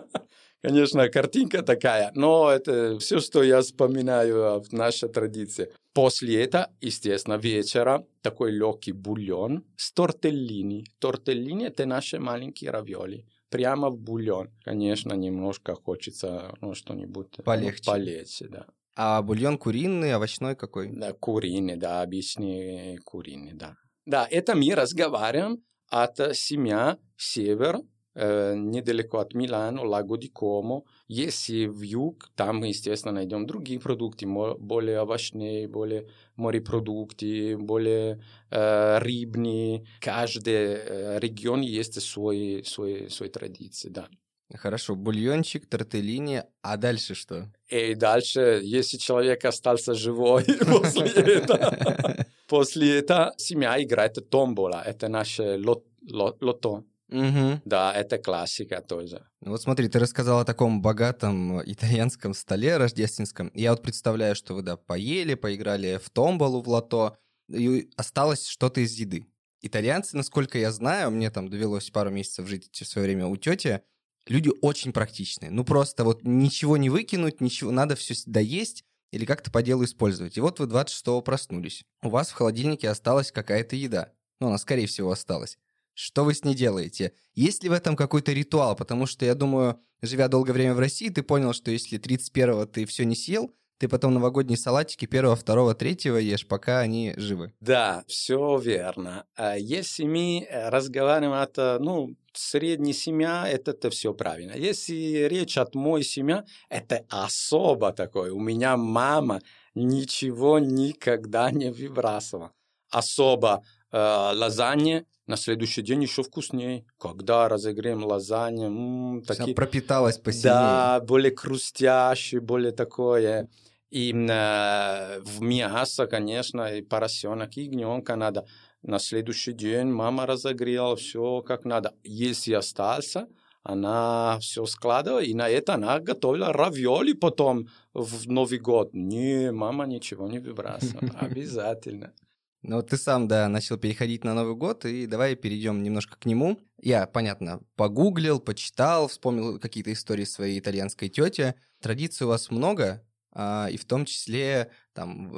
Конечно, 0.60 1.08
картинка 1.08 1.62
такая, 1.62 2.10
но 2.14 2.50
это 2.50 2.98
все, 2.98 3.20
что 3.20 3.44
я 3.44 3.60
вспоминаю 3.60 4.60
в 4.60 4.72
нашей 4.72 5.08
традиции. 5.08 5.72
После 5.92 6.44
этого, 6.44 6.68
естественно, 6.80 7.34
вечера 7.34 8.04
такой 8.22 8.50
легкий 8.50 8.92
бульон 8.92 9.64
с 9.76 9.92
тортеллини. 9.92 10.84
Тортеллини– 10.98 11.66
это 11.68 11.86
наши 11.86 12.18
маленькие 12.18 12.70
равиоли. 12.72 13.24
Прямо 13.50 13.88
в 13.88 13.98
бульон. 13.98 14.50
Конечно, 14.64 15.14
немножко 15.14 15.74
хочется 15.74 16.54
ну, 16.60 16.74
что-нибудь 16.74 17.38
ну, 17.38 17.44
Полегче. 17.44 17.84
полегче, 17.84 18.48
да. 18.48 18.66
А 19.00 19.22
бульон 19.22 19.58
куриный, 19.58 20.12
овощной 20.12 20.56
какой? 20.56 20.88
Да, 20.90 21.12
куриный, 21.12 21.76
да, 21.76 22.02
обычный 22.02 22.96
куриный, 23.04 23.52
да. 23.54 23.76
Да, 24.06 24.26
это 24.28 24.56
мы 24.56 24.74
разговариваем 24.74 25.62
от 25.88 26.16
семья 26.32 26.98
Север, 27.16 27.78
э, 28.16 28.56
недалеко 28.56 29.18
от 29.18 29.34
Милана, 29.34 29.82
Лаго 29.82 30.18
ди 30.18 30.26
Комо. 30.26 30.82
Если 31.06 31.66
в 31.66 31.82
юг, 31.82 32.28
там 32.34 32.56
мы, 32.56 32.68
естественно, 32.68 33.14
найдем 33.14 33.46
другие 33.46 33.78
продукты, 33.78 34.26
более 34.26 35.00
овощные, 35.02 35.68
более 35.68 36.08
морепродукты, 36.34 37.56
более 37.56 38.20
э, 38.50 38.98
рыбные. 38.98 39.86
Каждый 40.00 40.54
э, 40.54 41.18
регион 41.20 41.60
есть 41.60 42.02
свои, 42.02 42.64
свои, 42.64 43.08
свои 43.08 43.28
традиции, 43.28 43.90
да. 43.90 44.08
Хорошо, 44.54 44.94
бульончик, 44.94 45.66
тортеллини, 45.66 46.42
а 46.62 46.76
дальше 46.76 47.14
что? 47.14 47.52
И 47.68 47.94
дальше, 47.94 48.60
если 48.62 48.96
человек 48.96 49.44
остался 49.44 49.94
живой 49.94 50.44
после 50.66 51.06
этого, 51.36 52.26
после 52.46 52.98
этого 53.00 53.34
семья 53.36 53.82
играет 53.82 54.30
томбола. 54.30 54.82
Это 54.86 55.08
наше 55.08 55.42
лот- 55.58 55.84
лот- 56.10 56.38
лото. 56.40 56.84
Мгм. 57.08 57.62
Да, 57.64 57.92
это 57.92 58.18
классика 58.18 58.82
тоже. 58.82 59.26
Ну 59.40 59.52
Вот 59.52 59.62
смотри, 59.62 59.88
ты 59.88 59.98
рассказал 59.98 60.40
о 60.40 60.44
таком 60.44 60.82
богатом 60.82 61.62
итальянском 61.62 62.34
столе 62.34 62.76
рождественском. 62.76 63.50
Я 63.54 63.70
вот 63.70 63.82
представляю, 63.82 64.34
что 64.34 64.54
вы, 64.54 64.62
да, 64.62 64.76
поели, 64.76 65.34
поиграли 65.34 65.98
в 66.02 66.10
томболу, 66.10 66.62
в 66.62 66.68
лото, 66.68 67.16
и 67.50 67.90
осталось 67.96 68.46
что-то 68.46 68.80
из 68.80 68.92
еды. 68.94 69.26
Итальянцы, 69.62 70.16
насколько 70.16 70.58
я 70.58 70.70
знаю, 70.70 71.10
мне 71.10 71.30
там 71.30 71.48
довелось 71.48 71.90
пару 71.90 72.10
месяцев 72.10 72.46
жить 72.46 72.70
в 72.72 72.86
свое 72.86 73.06
время 73.06 73.26
у 73.26 73.36
тети, 73.36 73.82
люди 74.28 74.50
очень 74.60 74.92
практичные. 74.92 75.50
Ну 75.50 75.64
просто 75.64 76.04
вот 76.04 76.22
ничего 76.22 76.76
не 76.76 76.90
выкинуть, 76.90 77.40
ничего, 77.40 77.70
надо 77.70 77.96
все 77.96 78.14
доесть 78.26 78.84
или 79.10 79.24
как-то 79.24 79.50
по 79.50 79.62
делу 79.62 79.84
использовать. 79.84 80.36
И 80.36 80.40
вот 80.40 80.60
вы 80.60 80.66
26-го 80.66 81.20
проснулись. 81.22 81.84
У 82.02 82.10
вас 82.10 82.28
в 82.30 82.34
холодильнике 82.34 82.88
осталась 82.88 83.32
какая-то 83.32 83.76
еда. 83.76 84.12
Ну, 84.40 84.48
она, 84.48 84.58
скорее 84.58 84.86
всего, 84.86 85.10
осталась. 85.10 85.58
Что 85.94 86.24
вы 86.24 86.34
с 86.34 86.44
ней 86.44 86.54
делаете? 86.54 87.12
Есть 87.34 87.64
ли 87.64 87.68
в 87.68 87.72
этом 87.72 87.96
какой-то 87.96 88.32
ритуал? 88.32 88.76
Потому 88.76 89.06
что 89.06 89.24
я 89.24 89.34
думаю, 89.34 89.80
живя 90.00 90.28
долгое 90.28 90.52
время 90.52 90.74
в 90.74 90.78
России, 90.78 91.08
ты 91.08 91.22
понял, 91.22 91.52
что 91.52 91.70
если 91.70 91.98
31-го 91.98 92.66
ты 92.66 92.86
все 92.86 93.04
не 93.04 93.16
съел, 93.16 93.52
ты 93.78 93.88
потом 93.88 94.14
новогодние 94.14 94.58
салатики 94.58 95.06
1, 95.06 95.36
2, 95.44 95.74
3 95.74 95.98
ешь, 96.20 96.46
пока 96.46 96.80
они 96.80 97.14
живы. 97.16 97.52
Да, 97.60 98.04
все 98.08 98.58
верно. 98.58 99.24
А 99.36 99.56
Если 99.56 100.04
мы 100.04 100.40
э, 100.42 100.68
разговариваем 100.68 101.32
от, 101.32 101.56
э, 101.58 101.78
ну, 101.78 102.16
средней 102.32 102.92
семья, 102.92 103.48
это, 103.48 103.70
это 103.70 103.90
все 103.90 104.12
правильно. 104.14 104.52
Если 104.52 105.26
речь 105.28 105.56
от 105.58 105.74
моей 105.74 106.04
семьи, 106.04 106.42
это 106.68 107.04
особо 107.08 107.92
такое. 107.92 108.32
У 108.32 108.40
меня 108.40 108.76
мама 108.76 109.40
ничего 109.74 110.58
никогда 110.58 111.50
не 111.50 111.70
выбрасывала. 111.70 112.52
Особо 112.90 113.62
лазанья 113.92 115.04
на 115.26 115.36
следующий 115.36 115.82
день 115.82 116.02
еще 116.02 116.22
вкуснее. 116.22 116.84
Когда 116.98 117.48
разогреем 117.48 118.04
лазанью, 118.04 118.66
м, 118.68 119.22
То 119.22 119.32
есть 119.32 119.38
такие... 119.38 119.44
Она 119.44 119.54
пропиталась 119.54 120.18
посильнее. 120.18 120.54
Да, 120.54 121.00
более 121.00 121.36
хрустящий, 121.36 122.38
более 122.38 122.72
такое. 122.72 123.48
И 123.90 124.12
э, 124.12 125.20
в 125.20 125.40
мясо, 125.40 126.06
конечно, 126.06 126.74
и 126.74 126.82
поросенок, 126.82 127.56
и 127.56 127.62
ягненка 127.62 128.16
надо. 128.16 128.46
На 128.82 128.98
следующий 128.98 129.52
день 129.52 129.88
мама 129.88 130.26
разогрела 130.26 130.96
все 130.96 131.42
как 131.42 131.64
надо. 131.64 131.94
Если 132.04 132.52
остался, 132.54 133.28
она 133.62 134.38
все 134.40 134.64
складывала, 134.66 135.22
и 135.22 135.34
на 135.34 135.48
это 135.48 135.74
она 135.74 135.98
готовила 136.00 136.52
равиоли 136.52 137.12
потом 137.12 137.68
в 137.92 138.28
Новый 138.28 138.58
год. 138.58 138.94
Не, 138.94 139.52
мама 139.52 139.86
ничего 139.86 140.26
не 140.28 140.38
выбрасывала. 140.38 141.10
Обязательно. 141.20 142.12
Ну 142.62 142.82
ты 142.82 142.96
сам, 142.96 143.28
да, 143.28 143.48
начал 143.48 143.76
переходить 143.76 144.24
на 144.24 144.34
Новый 144.34 144.56
год, 144.56 144.84
и 144.84 145.06
давай 145.06 145.36
перейдем 145.36 145.82
немножко 145.82 146.18
к 146.18 146.26
нему. 146.26 146.58
Я, 146.80 147.06
понятно, 147.06 147.60
погуглил, 147.76 148.40
почитал, 148.40 149.06
вспомнил 149.06 149.60
какие-то 149.60 149.92
истории 149.92 150.24
своей 150.24 150.58
итальянской 150.58 151.08
тети. 151.08 151.54
Традиций 151.80 152.26
у 152.26 152.30
вас 152.30 152.50
много, 152.50 153.06
а, 153.30 153.68
и 153.70 153.76
в 153.76 153.84
том 153.84 154.04
числе 154.04 154.72
там 154.92 155.28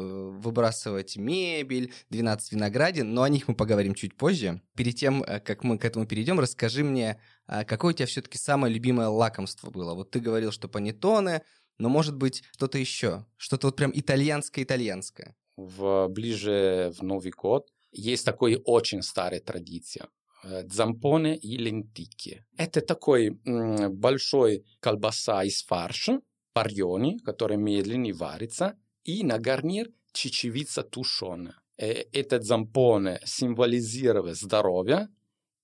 выбрасывать 0.40 1.18
мебель, 1.18 1.92
12 2.08 2.52
виноградин, 2.52 3.12
но 3.12 3.22
о 3.22 3.28
них 3.28 3.48
мы 3.48 3.54
поговорим 3.54 3.94
чуть 3.94 4.16
позже. 4.16 4.62
Перед 4.74 4.96
тем, 4.96 5.22
э, 5.22 5.40
как 5.40 5.62
мы 5.64 5.76
к 5.78 5.84
этому 5.84 6.06
перейдем, 6.06 6.40
расскажи 6.40 6.82
мне, 6.82 7.20
а, 7.46 7.64
какое 7.64 7.92
у 7.92 7.96
тебя 7.96 8.06
все-таки 8.06 8.38
самое 8.38 8.72
любимое 8.72 9.08
лакомство 9.08 9.70
было? 9.70 9.94
Вот 9.94 10.10
ты 10.10 10.20
говорил, 10.20 10.52
что 10.52 10.68
панеттоне, 10.68 11.42
но 11.76 11.90
может 11.90 12.16
быть 12.16 12.42
что-то 12.52 12.78
еще, 12.78 13.26
что-то 13.36 13.66
вот 13.66 13.76
прям 13.76 13.90
итальянское-итальянское. 13.94 15.34
В, 15.66 16.08
ближе 16.08 16.92
в 16.98 17.02
Новый 17.02 17.32
год 17.32 17.68
есть 17.92 18.24
такой 18.24 18.60
очень 18.64 19.02
старая 19.02 19.40
традиция. 19.40 20.08
э, 20.44 20.62
Дзампоне 20.64 21.36
и 21.36 21.56
лентики. 21.58 22.44
Это 22.56 22.80
такой 22.80 23.38
м, 23.46 23.92
большой 23.94 24.64
колбаса 24.80 25.44
из 25.44 25.62
фарша, 25.64 26.20
парьони, 26.52 27.18
который 27.18 27.56
медленно 27.56 28.12
варится, 28.14 28.74
и 29.04 29.22
на 29.24 29.38
гарнир 29.38 29.88
чечевица 30.12 30.82
тушеная. 30.82 31.54
Э, 31.76 32.04
Этот 32.12 32.44
зампоне 32.44 33.20
символизирует 33.24 34.36
здоровье, 34.36 35.08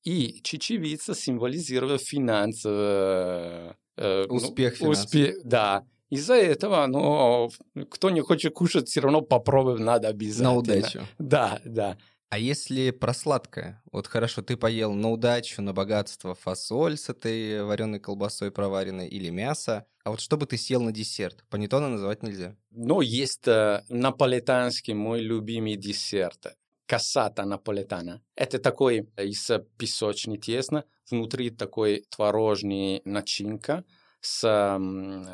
и 0.05 0.41
чечевица 0.43 1.15
символизирует 1.15 2.01
финансовый 2.03 3.75
э, 3.97 4.27
ну, 4.29 4.35
Успех 4.35 4.77
финансовый. 4.77 5.05
успех, 5.05 5.37
да. 5.45 5.85
Из-за 6.11 6.35
этого, 6.35 6.87
ну, 6.87 7.51
кто 7.91 8.11
не 8.11 8.21
хочет 8.21 8.55
кушать, 8.55 8.89
все 8.89 9.01
равно 9.01 9.23
попробовать 9.23 9.81
надо 9.81 10.09
обязательно. 10.09 10.51
На 10.51 10.57
удачу. 10.57 11.07
Да, 11.19 11.61
да. 11.65 11.97
А 12.29 12.39
если 12.39 12.91
про 12.91 13.15
сладкое? 13.15 13.83
Вот 13.93 14.07
хорошо, 14.09 14.43
ты 14.43 14.57
поел 14.57 14.93
на 14.93 15.11
удачу, 15.11 15.63
на 15.63 15.73
богатство 15.73 16.35
фасоль 16.35 16.97
с 16.97 17.09
этой 17.09 17.63
вареной 17.63 18.01
колбасой 18.01 18.51
проваренной 18.51 19.09
или 19.09 19.31
мясо. 19.31 19.87
А 20.05 20.11
вот 20.11 20.21
что 20.21 20.37
бы 20.37 20.47
ты 20.47 20.59
съел 20.59 20.83
на 20.83 20.93
десерт? 20.93 21.45
Панеттоне 21.49 21.87
называть 21.87 22.23
нельзя. 22.23 22.57
Но 22.71 23.01
есть 23.01 23.47
э, 23.47 23.83
наполитанский 23.89 24.95
мой 24.95 25.21
любимый 25.21 25.77
десерт. 25.77 26.57
Кассата 26.87 27.45
наполитана. 27.45 28.23
Это 28.37 28.59
такой 28.59 29.09
из 29.17 29.51
песочной 29.77 30.39
теста, 30.39 30.85
внутри 31.11 31.51
такой 31.51 32.05
творожный 32.11 33.03
начинка 33.05 33.85
с 34.27 34.79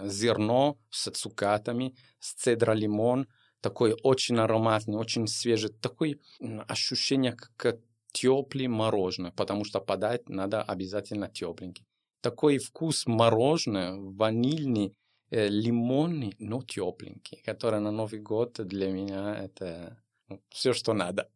зерно, 0.05 0.79
с 0.91 1.11
цукатами, 1.11 1.95
с 2.21 2.35
цедра 2.35 2.73
лимон. 2.73 3.27
Такой 3.61 3.97
очень 4.03 4.39
ароматный, 4.39 4.97
очень 4.97 5.27
свежий. 5.27 5.71
Такое 5.71 6.19
ощущение, 6.69 7.37
как 7.57 7.79
теплый 8.13 8.69
мороженое, 8.69 9.33
потому 9.33 9.65
что 9.65 9.81
подать 9.81 10.29
надо 10.29 10.63
обязательно 10.63 11.29
тепленький. 11.29 11.87
Такой 12.21 12.59
вкус 12.59 13.07
мороженое, 13.07 13.95
ванильный, 13.95 14.95
э, 15.31 15.49
лимонный, 15.49 16.35
но 16.39 16.63
тепленький, 16.63 17.43
который 17.47 17.81
на 17.81 17.91
Новый 17.91 18.21
год 18.21 18.61
для 18.67 18.93
меня 18.93 19.35
это 19.35 19.97
все, 20.51 20.75
что 20.75 20.93
надо. 20.93 21.29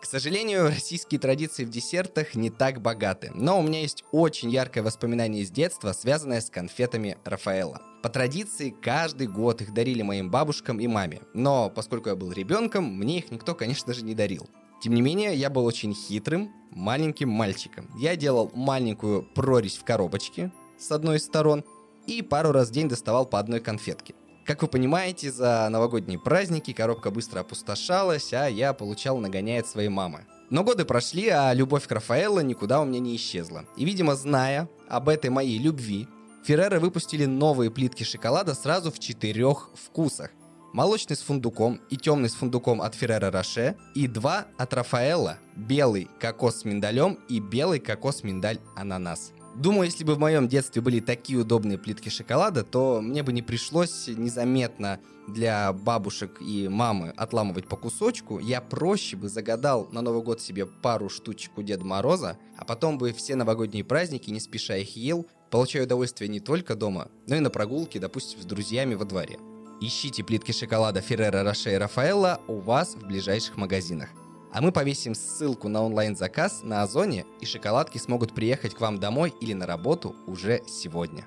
К 0.00 0.06
сожалению, 0.06 0.68
российские 0.68 1.20
традиции 1.20 1.64
в 1.64 1.68
десертах 1.68 2.34
не 2.34 2.48
так 2.48 2.80
богаты, 2.80 3.30
но 3.34 3.60
у 3.60 3.62
меня 3.62 3.82
есть 3.82 4.02
очень 4.12 4.50
яркое 4.50 4.82
воспоминание 4.82 5.42
из 5.42 5.50
детства, 5.50 5.92
связанное 5.92 6.40
с 6.40 6.48
конфетами 6.48 7.18
Рафаэла. 7.24 7.82
По 8.02 8.08
традиции, 8.08 8.70
каждый 8.70 9.26
год 9.26 9.60
их 9.60 9.74
дарили 9.74 10.00
моим 10.00 10.30
бабушкам 10.30 10.80
и 10.80 10.86
маме, 10.86 11.20
но 11.34 11.68
поскольку 11.68 12.08
я 12.08 12.16
был 12.16 12.32
ребенком, 12.32 12.84
мне 12.84 13.18
их 13.18 13.30
никто, 13.30 13.54
конечно 13.54 13.92
же, 13.92 14.02
не 14.02 14.14
дарил. 14.14 14.48
Тем 14.82 14.94
не 14.94 15.02
менее, 15.02 15.34
я 15.34 15.50
был 15.50 15.66
очень 15.66 15.94
хитрым, 15.94 16.50
маленьким 16.70 17.28
мальчиком. 17.28 17.90
Я 17.98 18.16
делал 18.16 18.50
маленькую 18.54 19.22
прорезь 19.34 19.76
в 19.76 19.84
коробочке 19.84 20.50
с 20.78 20.90
одной 20.90 21.18
из 21.18 21.26
сторон 21.26 21.62
и 22.06 22.22
пару 22.22 22.52
раз 22.52 22.70
в 22.70 22.72
день 22.72 22.88
доставал 22.88 23.26
по 23.26 23.38
одной 23.38 23.60
конфетке. 23.60 24.14
Как 24.50 24.62
вы 24.62 24.66
понимаете, 24.66 25.30
за 25.30 25.68
новогодние 25.70 26.18
праздники 26.18 26.72
коробка 26.72 27.12
быстро 27.12 27.38
опустошалась, 27.38 28.32
а 28.32 28.48
я 28.48 28.72
получал 28.72 29.18
нагоняет 29.18 29.68
своей 29.68 29.90
мамы. 29.90 30.26
Но 30.50 30.64
годы 30.64 30.84
прошли, 30.84 31.28
а 31.28 31.54
любовь 31.54 31.86
к 31.86 31.92
Рафаэлло 31.92 32.40
никуда 32.40 32.80
у 32.80 32.84
меня 32.84 32.98
не 32.98 33.14
исчезла. 33.14 33.64
И, 33.76 33.84
видимо, 33.84 34.16
зная 34.16 34.68
об 34.88 35.08
этой 35.08 35.30
моей 35.30 35.56
любви, 35.56 36.08
Ферреры 36.42 36.80
выпустили 36.80 37.26
новые 37.26 37.70
плитки 37.70 38.02
шоколада 38.02 38.56
сразу 38.56 38.90
в 38.90 38.98
четырех 38.98 39.70
вкусах. 39.76 40.32
Молочный 40.72 41.14
с 41.14 41.20
фундуком 41.20 41.80
и 41.88 41.96
темный 41.96 42.28
с 42.28 42.34
фундуком 42.34 42.82
от 42.82 42.96
Феррера 42.96 43.30
Роше, 43.30 43.76
и 43.94 44.08
два 44.08 44.46
от 44.58 44.74
Рафаэлла, 44.74 45.38
белый 45.54 46.08
кокос 46.18 46.62
с 46.62 46.64
миндалем 46.64 47.20
и 47.28 47.38
белый 47.38 47.78
кокос 47.78 48.24
миндаль 48.24 48.58
ананас. 48.74 49.30
Думаю, 49.56 49.84
если 49.84 50.04
бы 50.04 50.14
в 50.14 50.18
моем 50.18 50.48
детстве 50.48 50.80
были 50.80 51.00
такие 51.00 51.38
удобные 51.38 51.76
плитки 51.76 52.08
шоколада, 52.08 52.62
то 52.62 53.00
мне 53.00 53.22
бы 53.22 53.32
не 53.32 53.42
пришлось 53.42 54.08
незаметно 54.08 55.00
для 55.26 55.72
бабушек 55.72 56.40
и 56.40 56.68
мамы 56.68 57.10
отламывать 57.16 57.66
по 57.66 57.76
кусочку. 57.76 58.38
Я 58.38 58.60
проще 58.60 59.16
бы 59.16 59.28
загадал 59.28 59.88
на 59.92 60.02
Новый 60.02 60.22
год 60.22 60.40
себе 60.40 60.66
пару 60.66 61.08
штучек 61.08 61.58
у 61.58 61.62
Деда 61.62 61.84
Мороза, 61.84 62.38
а 62.56 62.64
потом 62.64 62.96
бы 62.98 63.12
все 63.12 63.34
новогодние 63.34 63.84
праздники, 63.84 64.30
не 64.30 64.40
спеша 64.40 64.76
их 64.76 64.96
ел, 64.96 65.26
получая 65.50 65.84
удовольствие 65.84 66.28
не 66.28 66.40
только 66.40 66.74
дома, 66.74 67.08
но 67.26 67.36
и 67.36 67.40
на 67.40 67.50
прогулке, 67.50 67.98
допустим, 67.98 68.40
с 68.40 68.44
друзьями 68.44 68.94
во 68.94 69.04
дворе. 69.04 69.38
Ищите 69.80 70.22
плитки 70.22 70.52
шоколада 70.52 71.00
Феррера 71.00 71.42
Роше 71.42 71.72
и 71.72 71.76
Рафаэлла 71.76 72.40
у 72.48 72.58
вас 72.58 72.94
в 72.94 73.06
ближайших 73.06 73.56
магазинах. 73.56 74.10
А 74.52 74.60
мы 74.60 74.72
повесим 74.72 75.14
ссылку 75.14 75.68
на 75.68 75.82
онлайн-заказ 75.82 76.62
на 76.64 76.82
Озоне, 76.82 77.24
и 77.40 77.46
шоколадки 77.46 77.98
смогут 77.98 78.34
приехать 78.34 78.74
к 78.74 78.80
вам 78.80 78.98
домой 78.98 79.32
или 79.40 79.52
на 79.52 79.64
работу 79.64 80.16
уже 80.26 80.60
сегодня. 80.66 81.24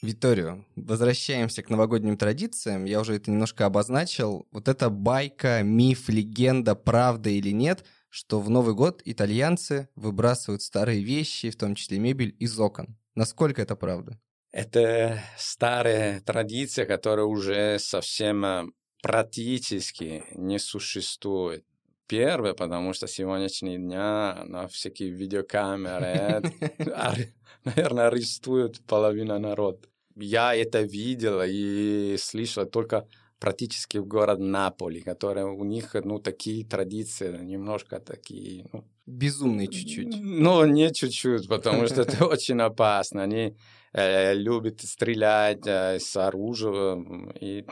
Виторио, 0.00 0.64
возвращаемся 0.74 1.62
к 1.62 1.68
новогодним 1.68 2.16
традициям. 2.16 2.86
Я 2.86 3.00
уже 3.00 3.16
это 3.16 3.30
немножко 3.30 3.66
обозначил. 3.66 4.48
Вот 4.50 4.68
эта 4.68 4.88
байка, 4.88 5.62
миф, 5.62 6.08
легенда, 6.08 6.74
правда 6.74 7.28
или 7.28 7.50
нет, 7.50 7.84
что 8.08 8.40
в 8.40 8.48
Новый 8.48 8.74
год 8.74 9.02
итальянцы 9.04 9.90
выбрасывают 9.94 10.62
старые 10.62 11.04
вещи, 11.04 11.50
в 11.50 11.56
том 11.56 11.74
числе 11.74 11.98
мебель, 11.98 12.34
из 12.40 12.58
окон. 12.58 12.96
Насколько 13.14 13.62
это 13.62 13.76
правда? 13.76 14.18
Это 14.50 15.22
старая 15.38 16.20
традиция, 16.20 16.84
которая 16.84 17.26
уже 17.26 17.78
совсем 17.78 18.44
э, 18.44 18.64
практически 19.02 20.24
не 20.34 20.58
существует. 20.58 21.64
Первое, 22.06 22.54
потому 22.54 22.92
что 22.92 23.06
сегодняшние 23.06 23.78
дня 23.78 24.44
на 24.46 24.66
всякие 24.68 25.10
видеокамеры, 25.10 26.42
наверное, 27.64 28.08
арестуют 28.08 28.80
половину 28.86 29.38
народ. 29.38 29.88
Я 30.16 30.54
это 30.54 30.82
видел 30.82 31.40
и 31.44 32.16
слышал 32.18 32.66
только 32.66 33.06
практически 33.38 33.98
в 33.98 34.06
город 34.06 34.38
Наполи, 34.38 35.00
который 35.00 35.44
у 35.44 35.64
них, 35.64 35.94
ну, 36.04 36.18
такие 36.18 36.64
традиции, 36.64 37.36
немножко 37.42 37.98
такие, 37.98 38.66
ну... 38.72 38.84
Безумные 39.04 39.66
чуть-чуть. 39.66 40.14
Ну, 40.20 40.64
не 40.64 40.92
чуть-чуть, 40.92 41.48
потому 41.48 41.88
что 41.88 42.02
это 42.02 42.24
очень 42.34 42.60
опасно. 42.60 43.24
Они 43.24 43.56
э, 43.92 44.34
любят 44.34 44.80
стрелять 44.82 45.66
э, 45.66 45.98
с 45.98 46.16
оружием, 46.16 47.32
и 47.40 47.64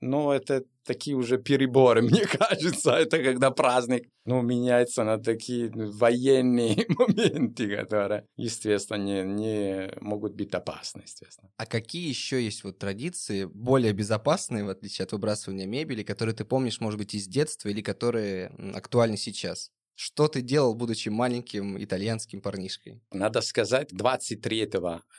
ну, 0.00 0.30
это 0.30 0.62
такие 0.86 1.16
уже 1.16 1.38
переборы, 1.38 2.02
мне 2.02 2.24
кажется. 2.26 2.92
Это 2.92 3.22
когда 3.22 3.50
праздник, 3.50 4.08
ну, 4.24 4.42
меняется 4.42 5.04
на 5.04 5.18
такие 5.18 5.70
военные 5.70 6.86
моменты, 6.88 7.76
которые, 7.76 8.26
естественно, 8.36 9.02
не, 9.02 9.22
не 9.22 9.90
могут 10.00 10.34
быть 10.34 10.54
опасны, 10.54 11.02
естественно. 11.02 11.50
А 11.56 11.66
какие 11.66 12.08
еще 12.08 12.42
есть 12.42 12.64
вот 12.64 12.78
традиции, 12.78 13.44
более 13.44 13.92
безопасные, 13.92 14.64
в 14.64 14.70
отличие 14.70 15.04
от 15.04 15.12
выбрасывания 15.12 15.66
мебели, 15.66 16.02
которые 16.02 16.34
ты 16.34 16.44
помнишь, 16.44 16.80
может 16.80 16.98
быть, 16.98 17.14
из 17.14 17.26
детства 17.26 17.68
или 17.68 17.82
которые 17.82 18.48
актуальны 18.74 19.16
сейчас? 19.16 19.70
Что 19.98 20.28
ты 20.28 20.42
делал, 20.42 20.74
будучи 20.74 21.08
маленьким 21.08 21.82
итальянским 21.82 22.42
парнишкой? 22.42 23.00
Надо 23.12 23.40
сказать, 23.40 23.88
23 23.92 24.70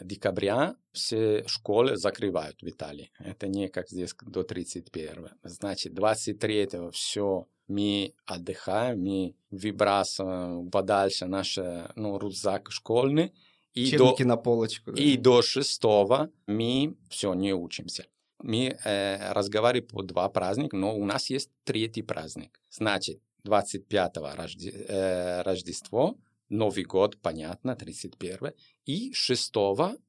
декабря 0.02 0.76
все 0.92 1.44
школы 1.48 1.98
закрывают 1.98 2.62
в 2.62 2.70
Италии. 2.70 3.12
Это 3.18 3.48
не 3.48 3.70
как 3.70 3.90
здесь 3.90 4.14
до 4.22 4.44
31. 4.44 5.30
Значит, 5.42 5.96
23 5.96 6.92
все 6.92 7.48
мы 7.68 8.14
отдыхаем, 8.28 9.02
мы 9.02 9.36
выбрасываем 9.50 10.70
подальше 10.70 11.26
наш 11.26 11.58
ну, 11.96 12.20
рюкзак 12.20 12.70
школьный. 12.72 13.34
И 13.74 13.88
Учебники 13.88 14.22
до, 14.22 14.30
на 14.30 14.38
полочку. 14.38 14.92
Да? 14.92 15.02
И 15.02 15.18
до 15.18 15.42
6 15.42 15.84
мы 16.46 16.96
все 17.10 17.34
не 17.34 17.52
учимся. 17.54 18.06
Мы 18.44 18.78
э, 18.84 19.34
разговариваем 19.34 19.88
по 19.88 20.04
два 20.04 20.30
праздника, 20.30 20.78
но 20.78 20.96
у 20.96 21.04
нас 21.04 21.32
есть 21.32 21.50
третий 21.64 22.04
праздник. 22.04 22.62
Значит, 22.70 23.20
25-го 23.48 24.36
Рожде... 24.36 24.70
э, 24.70 25.42
Рождество, 25.44 26.18
Новый 26.50 26.86
год, 26.86 27.18
понятно, 27.22 27.76
31 27.76 28.54
и 28.86 29.12
6 29.14 29.54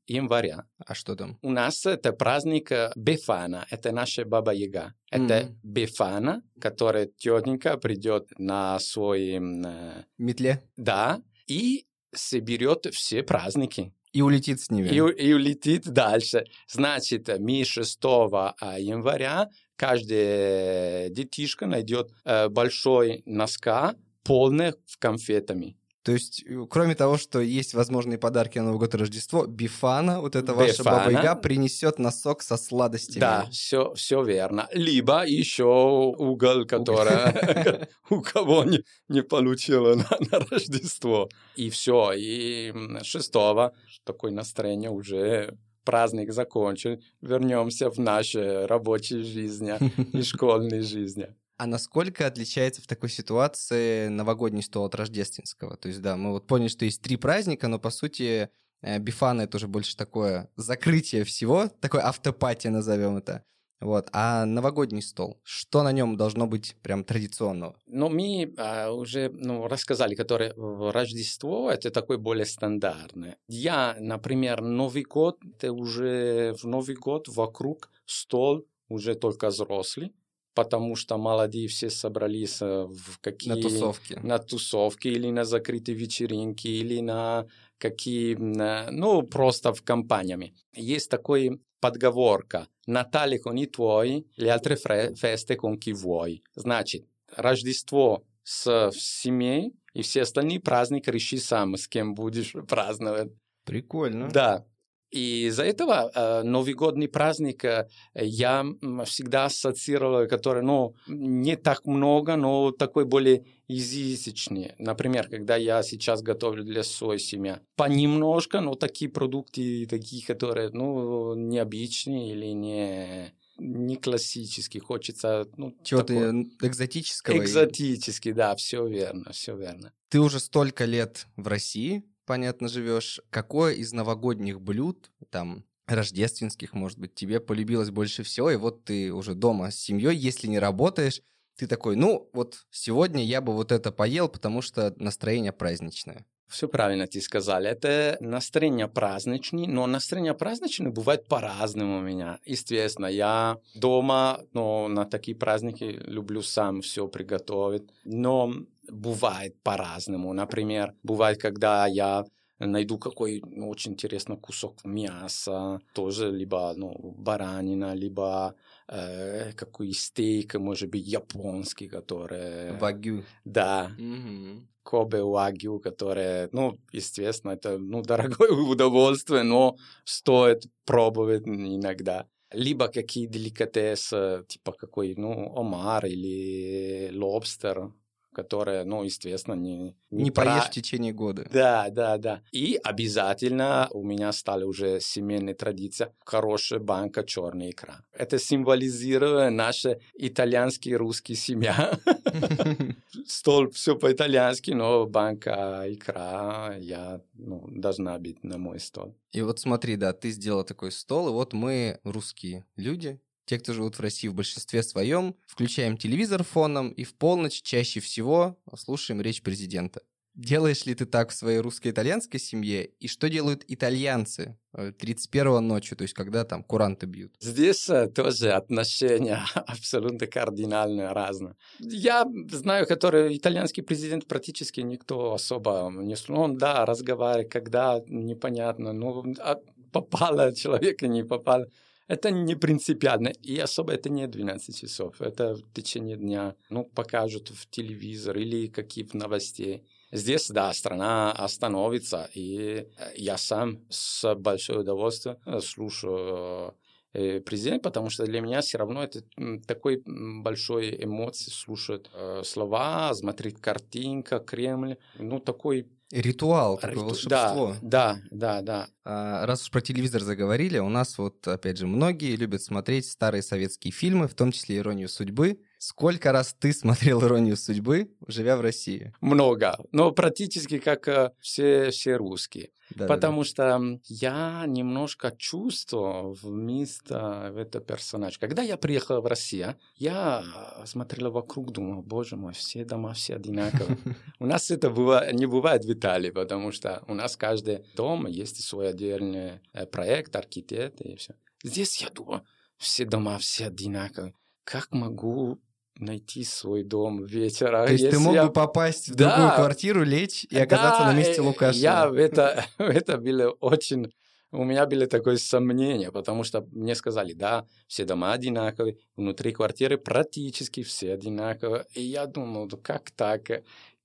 января. 0.07 0.67
А 0.79 0.95
что 0.95 1.17
там? 1.17 1.37
У 1.43 1.51
нас 1.51 1.85
это 1.85 2.13
праздник 2.13 2.71
э, 2.71 2.93
Бефана, 2.95 3.67
это 3.71 3.91
наша 3.93 4.25
Баба 4.25 4.53
Яга. 4.53 4.95
Это 5.11 5.35
mm. 5.35 5.57
Бефана, 5.65 6.43
которая 6.61 7.07
тетенька 7.07 7.77
придет 7.77 8.31
на 8.39 8.79
свой... 8.79 9.41
Э, 9.41 10.05
Метле? 10.17 10.63
Да, 10.77 11.21
и 11.49 11.87
соберет 12.15 12.87
все 12.93 13.23
праздники. 13.23 13.93
И 14.13 14.23
улетит 14.23 14.61
с 14.61 14.71
ними. 14.71 14.89
И, 14.89 14.97
и 14.97 15.33
улетит 15.33 15.89
дальше. 15.89 16.45
Значит, 16.69 17.29
мы 17.39 17.65
6 17.65 17.99
а, 18.03 18.79
января 18.79 19.51
каждая 19.79 21.09
детишка 21.09 21.67
найдет 21.67 22.11
э, 22.25 22.49
большой 22.49 23.23
носка, 23.25 23.95
полный 24.25 24.75
с 24.85 24.97
конфетами. 24.97 25.77
То 26.03 26.13
есть, 26.13 26.43
э, 26.47 26.65
кроме 26.69 26.95
того, 26.95 27.17
что 27.17 27.41
есть 27.41 27.75
возможные 27.75 28.19
подарки 28.19 28.59
на 28.59 28.65
Новый 28.65 28.79
год 28.79 28.95
и 28.95 28.97
Рождество, 28.97 29.47
Бифана, 29.47 30.21
вот 30.21 30.37
эта 30.37 30.55
ваша 30.55 30.83
баба 30.83 31.11
Яга, 31.11 31.37
принесет 31.37 31.99
носок 31.99 32.43
со 32.43 32.57
сладостями. 32.57 33.21
Да, 33.21 33.47
все, 33.51 33.93
все 33.95 34.23
верно. 34.23 34.69
Либо 34.73 35.27
еще 35.27 35.65
уголь, 35.65 36.67
который 36.67 37.87
у 38.11 38.21
кого 38.21 38.65
не, 38.65 38.83
не 39.09 39.23
получила 39.23 39.95
на, 39.95 40.09
на 40.31 40.39
Рождество. 40.51 41.29
И 41.57 41.71
все. 41.71 42.13
И 42.17 42.73
шестого 43.03 43.75
такое 44.05 44.33
настроение 44.33 44.91
уже 44.91 45.59
праздник 45.85 46.33
закончен, 46.33 47.03
вернемся 47.21 47.91
в 47.91 47.99
наши 47.99 48.67
рабочие 48.67 49.23
жизни 49.23 49.75
и 50.13 50.23
школьные 50.23 50.83
жизни. 50.83 51.29
А 51.59 51.67
насколько 51.67 52.27
отличается 52.27 52.81
в 52.81 52.87
такой 52.87 53.09
ситуации 53.09 54.07
новогодний 54.07 54.63
стол 54.63 54.85
от 54.87 54.95
рождественского? 54.95 55.77
То 55.77 55.89
есть, 55.89 56.01
да, 56.01 56.17
мы 56.17 56.31
вот 56.31 56.47
поняли, 56.47 56.69
что 56.69 56.85
есть 56.85 57.03
три 57.03 57.17
праздника, 57.17 57.67
но 57.67 57.81
по 57.81 57.91
сути 57.91 58.49
э, 58.81 58.99
Бифана 59.01 59.43
это 59.43 59.57
уже 59.57 59.67
больше 59.67 59.97
такое 59.97 60.49
закрытие 60.55 61.25
всего, 61.25 61.69
такой 61.81 62.01
автопатия 62.01 62.71
назовем 62.71 63.17
это. 63.17 63.45
Вот. 63.81 64.09
А 64.13 64.45
новогодний 64.45 65.03
стол, 65.03 65.39
что 65.45 65.83
на 65.83 65.93
нем 65.93 66.17
должно 66.17 66.47
быть 66.47 66.77
прям 66.83 67.05
традиционного? 67.05 67.77
Ну, 67.87 68.09
мы 68.09 68.53
а, 68.57 68.91
уже 68.91 69.31
ну, 69.33 69.69
рассказали, 69.69 70.15
которое 70.15 70.53
Рождество 70.57 71.71
это 71.71 71.91
такое 71.91 72.19
более 72.19 72.47
стандартное. 72.47 73.37
Я, 73.49 73.97
например, 74.01 74.63
Новый 74.63 75.05
год, 75.05 75.39
это 75.45 75.73
уже 75.73 76.55
в 76.61 76.65
Новый 76.65 76.97
год 76.97 77.29
вокруг 77.29 77.91
стол 78.05 78.67
уже 78.89 79.15
только 79.15 79.49
взрослый, 79.49 80.13
потому 80.55 80.97
что 80.97 81.17
молодые 81.19 81.69
все 81.69 81.89
собрались 81.89 82.61
э, 82.61 82.87
в 82.87 83.21
какие... 83.21 83.51
На 83.51 83.61
тусовки. 83.61 84.15
На 84.23 84.39
тусовки 84.39 85.07
или 85.09 85.31
на 85.31 85.45
закрытые 85.45 85.97
вечеринки, 85.97 86.67
или 86.67 87.01
на 87.01 87.47
какие... 87.79 88.35
Ну, 88.35 89.23
просто 89.23 89.73
в 89.73 89.83
компаниями. 89.83 90.55
Есть 90.75 91.11
такой 91.11 91.61
подговорка 91.79 92.69
Natale 92.87 93.39
con 93.39 93.57
i 93.57 93.69
tuoi, 93.69 94.25
le 94.37 94.51
altre 94.51 94.77
feste 94.77 95.57
con 95.57 95.79
chi 95.79 95.93
vuoi. 95.93 96.43
Значит, 96.55 97.07
Рождество 97.37 98.25
с 98.43 98.91
семьей 98.93 99.75
и 99.93 100.03
все 100.03 100.23
остальные 100.23 100.61
праздники 100.61 101.11
реши 101.11 101.39
сам, 101.39 101.77
с 101.77 101.87
кем 101.87 102.15
будешь 102.15 102.55
праздновать. 102.67 103.31
Прикольно. 103.65 104.29
Да. 104.29 104.65
И 105.11 105.47
из-за 105.47 105.65
этого 105.65 106.11
э, 106.15 106.43
новогодний 106.43 107.09
праздник 107.09 107.65
э, 107.65 107.89
я 108.15 108.65
всегда 109.07 109.47
ассоциировал, 109.47 110.29
который, 110.29 110.63
ну, 110.63 110.95
не 111.07 111.57
так 111.57 111.87
много, 111.87 112.37
но 112.37 112.73
такой 112.73 113.07
более 113.07 113.45
изящный. 113.69 114.75
Например, 114.79 115.29
когда 115.29 115.57
я 115.57 115.83
сейчас 115.83 116.21
готовлю 116.23 116.63
для 116.63 116.83
своей 116.83 117.21
семьи, 117.21 117.57
понемножку, 117.77 118.61
но 118.61 118.75
такие 118.75 119.11
продукты, 119.11 119.87
такие, 119.87 120.25
которые, 120.27 120.71
ну, 120.71 121.35
необычные 121.35 122.33
или 122.33 122.47
не 122.47 123.33
не 123.59 123.97
классический, 123.97 124.79
хочется 124.79 125.47
ну, 125.57 125.77
чего-то 125.83 126.31
экзотического. 126.63 127.37
Экзотический, 127.39 128.33
да, 128.33 128.55
все 128.55 128.87
верно, 128.87 129.33
все 129.33 129.57
верно. 129.57 129.93
Ты 130.09 130.21
уже 130.21 130.39
столько 130.41 130.85
лет 130.85 131.27
в 131.37 131.49
России, 131.49 132.05
понятно, 132.29 132.69
живешь. 132.69 133.21
Какое 133.31 133.73
из 133.73 133.95
новогодних 133.95 134.61
блюд, 134.61 135.11
там, 135.31 135.65
рождественских, 135.87 136.75
может 136.75 136.99
быть, 136.99 137.15
тебе 137.15 137.41
полюбилось 137.41 137.91
больше 137.91 138.23
всего, 138.23 138.51
и 138.51 138.57
вот 138.57 138.85
ты 138.85 139.11
уже 139.13 139.35
дома 139.35 139.71
с 139.71 139.77
семьей, 139.77 140.15
если 140.15 140.47
не 140.47 140.59
работаешь, 140.59 141.23
ты 141.57 141.67
такой, 141.67 141.97
ну, 141.97 142.29
вот 142.35 142.67
сегодня 142.71 143.25
я 143.25 143.41
бы 143.41 143.55
вот 143.55 143.73
это 143.73 143.91
поел, 143.91 144.29
потому 144.29 144.61
что 144.61 144.95
настроение 144.99 145.53
праздничное. 145.53 146.27
Все 146.49 146.67
правильно 146.67 147.07
ты 147.07 147.21
сказал. 147.21 147.63
Это 147.63 148.17
настроение 148.21 148.89
праздничное, 148.89 149.67
но 149.67 149.87
настроение 149.87 150.35
праздничное 150.35 150.91
бывает 150.91 151.27
по-разному 151.29 151.99
у 151.99 152.01
меня. 152.01 152.39
Естественно, 152.45 153.07
я 153.07 153.59
дома, 153.75 154.41
но 154.53 154.89
на 154.89 155.05
такие 155.05 155.37
праздники 155.37 155.85
люблю 155.85 156.43
сам 156.43 156.81
все 156.81 157.07
приготовить. 157.09 157.91
Но 158.05 158.55
бывает 158.91 159.55
по-разному. 159.63 160.33
Например, 160.33 160.95
бывает, 161.03 161.41
когда 161.41 161.87
я 161.87 162.25
найду 162.59 162.99
какой 162.99 163.43
ну, 163.47 163.69
очень 163.69 163.93
интересный 163.93 164.37
кусок 164.37 164.85
мяса, 164.85 165.81
тоже 165.95 166.31
либо 166.31 166.73
ну, 166.77 167.15
баранина, 167.17 167.95
либо 167.95 168.55
э, 168.89 169.53
какой 169.53 169.93
стейк, 169.93 170.55
может 170.55 170.91
быть, 170.91 171.07
японский, 171.07 171.89
который... 171.89 172.77
Вагю. 172.79 173.25
Да. 173.45 173.93
Mm-hmm. 173.99 174.67
Кобе 174.83 175.23
вагю, 175.23 175.81
который, 175.81 176.49
ну, 176.53 176.79
естественно, 176.93 177.53
это 177.53 177.79
ну, 177.79 178.03
дорогое 178.03 178.51
удовольствие, 178.51 179.43
но 179.43 179.77
стоит 180.05 180.65
пробовать 180.85 181.47
иногда 181.47 182.27
либо 182.51 182.89
какие 182.89 183.27
деликатесы, 183.27 184.45
типа 184.49 184.73
какой, 184.73 185.15
ну, 185.17 185.55
омар 185.55 186.07
или 186.07 187.11
лобстер, 187.13 187.93
которое, 188.35 188.85
ну, 188.85 189.03
естественно, 189.03 189.55
не... 189.55 189.97
Не, 190.11 190.25
не 190.25 190.31
поешь 190.31 190.65
в 190.65 190.71
течение 190.71 191.13
года. 191.13 191.47
Да, 191.53 191.89
да, 191.91 192.17
да. 192.19 192.43
И 192.53 192.79
обязательно 192.83 193.89
у 193.91 194.03
меня 194.03 194.33
стали 194.33 194.65
уже 194.65 195.01
семейные 195.01 195.55
традиции 195.55 196.13
хорошая 196.25 196.79
банка 196.79 197.25
черная 197.25 197.71
икра. 197.71 198.05
Это 198.13 198.39
символизирует 198.39 199.53
наша 199.53 199.99
итальянская 200.15 200.95
и 200.95 200.97
русская 200.97 201.35
семья. 201.35 201.99
Стол 203.27 203.71
все 203.71 203.97
по-итальянски, 203.97 204.71
но 204.71 205.07
банка 205.07 205.85
икра 205.87 206.77
я, 206.79 207.21
ну, 207.35 207.67
должна 207.71 208.19
быть 208.19 208.45
на 208.45 208.59
мой 208.59 208.81
стол. 208.81 209.15
И 209.33 209.43
вот 209.43 209.59
смотри, 209.59 209.97
да, 209.97 210.13
ты 210.13 210.31
сделал 210.31 210.65
такой 210.65 210.93
стол, 210.93 211.29
и 211.29 211.33
вот 211.33 211.53
мы, 211.53 211.99
русские 212.05 212.65
люди, 212.77 213.21
те, 213.49 213.59
кто 213.59 213.73
живут 213.73 213.97
в 213.97 214.01
России 214.01 214.29
в 214.29 214.35
большинстве 214.35 214.83
своем, 214.83 215.35
включаем 215.47 215.97
телевизор 215.97 216.45
фоном 216.45 216.91
и 216.91 217.05
в 217.05 217.15
полночь 217.15 217.63
чаще 217.63 218.01
всего 218.01 218.59
слушаем 218.77 219.23
речь 219.23 219.43
президента. 219.43 220.03
Делаешь 220.35 220.87
ли 220.87 220.95
ты 220.95 221.05
так 221.05 221.31
в 221.31 221.35
своей 221.35 221.59
русско-итальянской 221.59 222.39
семье? 222.39 222.85
И 223.01 223.09
что 223.09 223.29
делают 223.29 223.65
итальянцы 223.67 224.57
31-го 224.77 225.57
э, 225.57 225.61
ночью, 225.61 225.97
то 225.97 226.03
есть 226.03 226.15
когда 226.15 226.45
там 226.45 226.63
куранты 226.63 227.07
бьют? 227.07 227.35
Здесь 227.41 227.89
э, 227.89 228.07
тоже 228.07 228.53
отношения 228.53 229.41
абсолютно 229.55 230.29
кардинально 230.29 231.13
разные. 231.13 231.57
Я 231.81 232.25
знаю, 232.53 232.87
который 232.87 233.37
итальянский 233.37 233.83
президент 233.83 234.29
практически 234.29 234.81
никто 234.81 235.35
особо 235.35 235.91
не 235.93 236.15
слушал. 236.15 236.45
Он, 236.45 236.57
да, 236.57 236.87
разговаривает, 236.87 237.51
когда 237.51 238.01
непонятно, 238.07 238.93
ну, 238.93 239.35
а 239.41 239.57
попало 239.91 240.55
человека, 240.55 241.09
не 241.09 241.25
попало. 241.25 241.67
Это 242.09 242.31
не 242.31 242.57
принципиально. 242.57 243.29
И 243.43 243.59
особо 243.59 243.93
это 243.93 244.09
не 244.09 244.27
12 244.27 244.81
часов. 244.81 245.21
Это 245.21 245.55
в 245.55 245.73
течение 245.75 246.17
дня. 246.17 246.57
Ну, 246.71 246.85
покажут 246.85 247.51
в 247.51 247.69
телевизор 247.71 248.39
или 248.39 248.67
какие-то 248.67 249.17
новостей. 249.17 249.85
Здесь, 250.11 250.49
да, 250.49 250.73
страна 250.73 251.33
остановится, 251.33 252.31
и 252.35 252.89
я 253.15 253.37
сам 253.37 253.85
с 253.91 254.35
большим 254.37 254.79
удовольствием 254.79 255.37
слушаю 255.61 256.75
э, 257.13 257.41
президент, 257.41 257.83
потому 257.83 258.09
что 258.09 258.25
для 258.25 258.41
меня 258.41 258.63
все 258.63 258.79
равно 258.79 259.05
это 259.05 259.23
такой 259.67 260.03
большой 260.07 261.05
эмоции 261.05 261.51
слушать 261.51 262.07
э, 262.15 262.41
слова, 262.43 263.13
смотреть 263.13 263.61
картинка, 263.61 264.39
Кремль, 264.39 264.97
ну 265.19 265.41
такой 265.41 265.87
Ритуал, 266.11 266.77
такое 266.77 266.95
Риту... 266.95 267.05
волшебство. 267.05 267.77
Да, 267.83 268.19
да, 268.31 268.61
да, 268.61 268.63
да. 268.63 268.89
А, 269.05 269.47
раз 269.47 269.63
уж 269.63 269.71
про 269.71 269.83
телевизор 269.83 270.23
заговорили, 270.23 270.79
у 270.79 270.89
нас 270.89 271.19
вот, 271.19 271.47
опять 271.47 271.79
же, 271.79 271.87
многие 271.87 272.35
любят 272.37 272.63
смотреть 272.63 273.07
старые 273.07 273.43
советские 273.43 273.93
фильмы, 273.93 274.27
в 274.27 274.35
том 274.35 274.51
числе 274.53 274.79
«Иронию 274.79 275.09
судьбы». 275.09 275.61
Сколько 275.79 276.33
раз 276.33 276.57
ты 276.59 276.73
смотрел 276.73 277.23
«Иронию 277.25 277.57
судьбы», 277.57 278.11
живя 278.27 278.57
в 278.57 278.61
России? 278.61 279.15
Много, 279.21 279.79
но 279.93 280.11
практически 280.11 280.79
как 280.79 281.07
э, 281.07 281.31
все, 281.41 281.91
все 281.91 282.17
русские. 282.17 282.71
Да, 282.91 283.07
Потому 283.07 283.43
да, 283.43 283.45
что 283.45 284.01
я 284.07 284.65
немножко 284.67 285.33
чувствовал 285.39 286.33
вместо 286.43 287.53
этого 287.57 287.85
персонажа. 287.85 288.41
Когда 288.41 288.63
я 288.63 288.77
приехал 288.77 289.21
в 289.21 289.27
Россию, 289.27 289.77
я 289.95 290.43
смотрел 290.85 291.31
вокруг, 291.31 291.71
думал, 291.71 292.03
боже 292.03 292.35
мой, 292.35 292.55
все 292.55 292.85
дома 292.85 293.13
все 293.13 293.37
одинаковые. 293.37 293.99
У 294.41 294.47
нас 294.47 294.73
это 294.73 294.89
не 295.33 295.47
бывает 295.47 295.85
в 295.85 295.93
Италии, 295.93 296.31
потому 296.31 296.73
что 296.73 297.05
у 297.07 297.15
нас 297.15 297.37
каждый 297.37 297.85
дом 297.95 298.27
есть 298.27 298.65
свой 298.65 298.89
отдельный 298.89 299.61
э, 299.73 299.87
проект, 299.87 300.35
архитект 300.35 301.01
и 301.03 301.15
все. 301.15 301.35
Здесь 301.63 302.03
я 302.03 302.11
думаю, 302.11 302.43
все 302.79 303.05
дома 303.05 303.39
все 303.39 303.67
одинаковые. 303.67 304.35
Как 304.65 304.93
могу 304.93 305.61
найти 305.99 306.45
свой 306.45 306.85
дом 306.85 307.25
вечера. 307.25 307.87
То 307.87 307.93
есть 307.93 308.11
ты 308.11 308.19
мог 308.19 308.35
я... 308.35 308.47
бы 308.47 308.53
попасть 308.53 309.09
в 309.09 309.15
да, 309.15 309.37
другую 309.37 309.57
квартиру, 309.57 310.05
лечь 310.05 310.45
и 310.51 310.59
оказаться 310.59 311.03
да, 311.03 311.13
на 311.13 311.17
месте 311.17 311.41
Лукашина? 311.41 311.83
Я 311.83 312.13
это, 312.17 312.65
это 312.79 313.19
было 313.19 313.51
очень... 313.61 314.13
У 314.51 314.65
меня 314.65 314.87
были 314.87 315.05
такое 315.05 315.37
сомнение, 315.37 316.11
потому 316.11 316.43
что 316.43 316.67
мне 316.73 316.95
сказали, 316.95 317.35
да, 317.35 317.67
все 317.87 318.07
дома 318.07 318.33
одинаковые, 318.33 318.97
внутри 319.15 319.53
квартиры 319.53 319.99
практически 319.99 320.83
все 320.83 321.13
одинаковые. 321.13 321.85
И 321.95 322.01
я 322.01 322.27
думал, 322.27 322.67
как 322.83 323.11
так? 323.11 323.51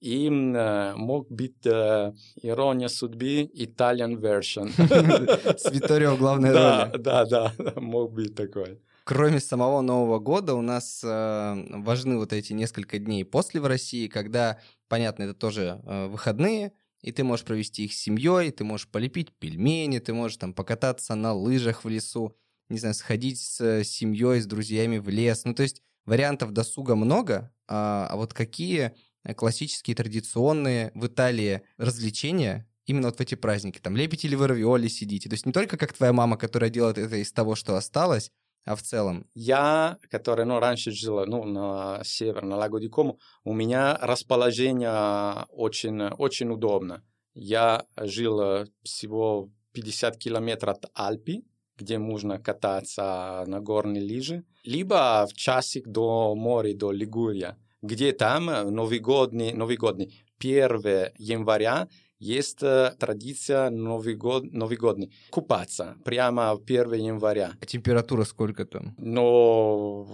И 0.02 0.28
э, 0.28 0.94
мог 0.98 1.32
быть 1.32 1.66
э, 1.66 2.12
«Ирония 2.42 2.90
судьбы» 2.90 3.50
Italian 3.56 4.20
version. 4.20 4.70
С 5.58 5.72
Виторио 5.72 6.18
главной 6.18 6.50
роли. 6.50 6.98
Да, 6.98 7.26
да, 7.26 7.26
да, 7.26 7.74
мог 7.78 8.12
быть 8.12 8.36
такой. 8.36 8.82
Кроме 9.06 9.42
самого 9.42 9.82
Нового 9.82 10.20
года 10.20 10.56
у 10.56 10.62
нас 10.62 11.02
э, 11.04 11.66
важны 11.82 12.18
вот 12.18 12.32
эти 12.32 12.54
несколько 12.54 13.00
дней 13.00 13.26
после 13.26 13.60
в 13.60 13.66
России, 13.66 14.08
когда, 14.08 14.60
понятно, 14.88 15.24
это 15.24 15.34
тоже 15.34 15.82
э, 15.84 16.08
выходные, 16.08 16.72
и 17.02 17.12
ты 17.12 17.26
можешь 17.26 17.46
провести 17.46 17.84
их 17.84 17.94
с 17.94 17.98
семьей, 17.98 18.52
ты 18.52 18.64
можешь 18.64 18.88
полепить 18.88 19.34
пельмени, 19.38 20.00
ты 20.00 20.14
можешь 20.14 20.38
там 20.38 20.54
покататься 20.54 21.16
на 21.16 21.34
лыжах 21.34 21.84
в 21.84 21.90
лесу, 21.90 22.38
не 22.70 22.80
знаю, 22.80 22.94
сходить 22.94 23.42
с 23.42 23.84
семьей, 23.84 24.40
с 24.40 24.46
друзьями 24.46 25.00
в 25.00 25.10
лес. 25.10 25.44
Ну, 25.44 25.54
то 25.54 25.64
есть 25.64 25.82
вариантов 26.06 26.52
досуга 26.52 26.96
много, 26.96 27.54
а, 27.68 28.08
а 28.10 28.16
вот 28.16 28.34
какие 28.34 28.94
классические, 29.36 29.98
традиционные 29.98 30.92
в 30.96 31.08
Италии 31.08 31.64
развлечения 31.78 32.70
именно 32.86 33.08
вот 33.08 33.18
в 33.18 33.22
эти 33.22 33.36
праздники? 33.36 33.80
Там 33.80 33.98
лепите 33.98 34.30
или 34.30 34.36
вы 34.36 34.48
равиоли 34.48 34.88
сидите? 34.88 35.28
То 35.28 35.34
есть 35.34 35.46
не 35.46 35.52
только 35.52 35.76
как 35.76 35.92
твоя 35.92 36.14
мама, 36.14 36.38
которая 36.38 36.70
делает 36.70 36.98
это 36.98 37.18
из 37.18 37.34
того, 37.34 37.56
что 37.56 37.76
осталось, 37.76 38.32
а 38.66 38.76
в 38.76 38.82
целом? 38.82 39.26
Я, 39.34 39.98
который 40.10 40.46
ну, 40.46 40.60
раньше 40.60 40.92
жил 40.92 41.26
ну, 41.26 41.44
на 41.44 42.02
север, 42.04 42.44
на 42.44 42.56
Лагу 42.56 42.80
Дикому, 42.80 43.20
у 43.44 43.54
меня 43.54 43.98
расположение 44.02 45.46
очень, 45.50 46.02
очень 46.02 46.50
удобно. 46.50 47.04
Я 47.34 47.86
жил 47.98 48.66
всего 48.84 49.50
50 49.74 50.18
километров 50.18 50.78
от 50.78 50.92
Альпи, 50.94 51.44
где 51.78 51.98
можно 51.98 52.40
кататься 52.40 53.44
на 53.48 53.60
горной 53.60 54.02
лыжи, 54.02 54.46
либо 54.64 55.28
в 55.28 55.34
часик 55.34 55.88
до 55.88 56.36
моря, 56.36 56.76
до 56.76 56.92
Лигурия, 56.92 57.58
где 57.82 58.14
там 58.14 58.46
новогодний, 58.46 59.54
новогодний 59.54 60.24
1 60.40 61.14
января 61.18 61.88
есть 62.24 62.60
традиция 63.00 63.70
Новый 63.70 64.16
год, 64.16 64.52
Новый 64.52 64.78
годный 64.78 65.14
купаться 65.30 65.96
прямо 66.06 66.52
1 66.52 66.94
января. 66.94 67.54
А 67.62 67.66
температура 67.66 68.24
сколько 68.24 68.66
там? 68.66 68.96
Ну, 68.98 70.08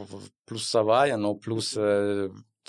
плюсовая, 0.46 1.18
но 1.18 1.36
плюс 1.36 1.78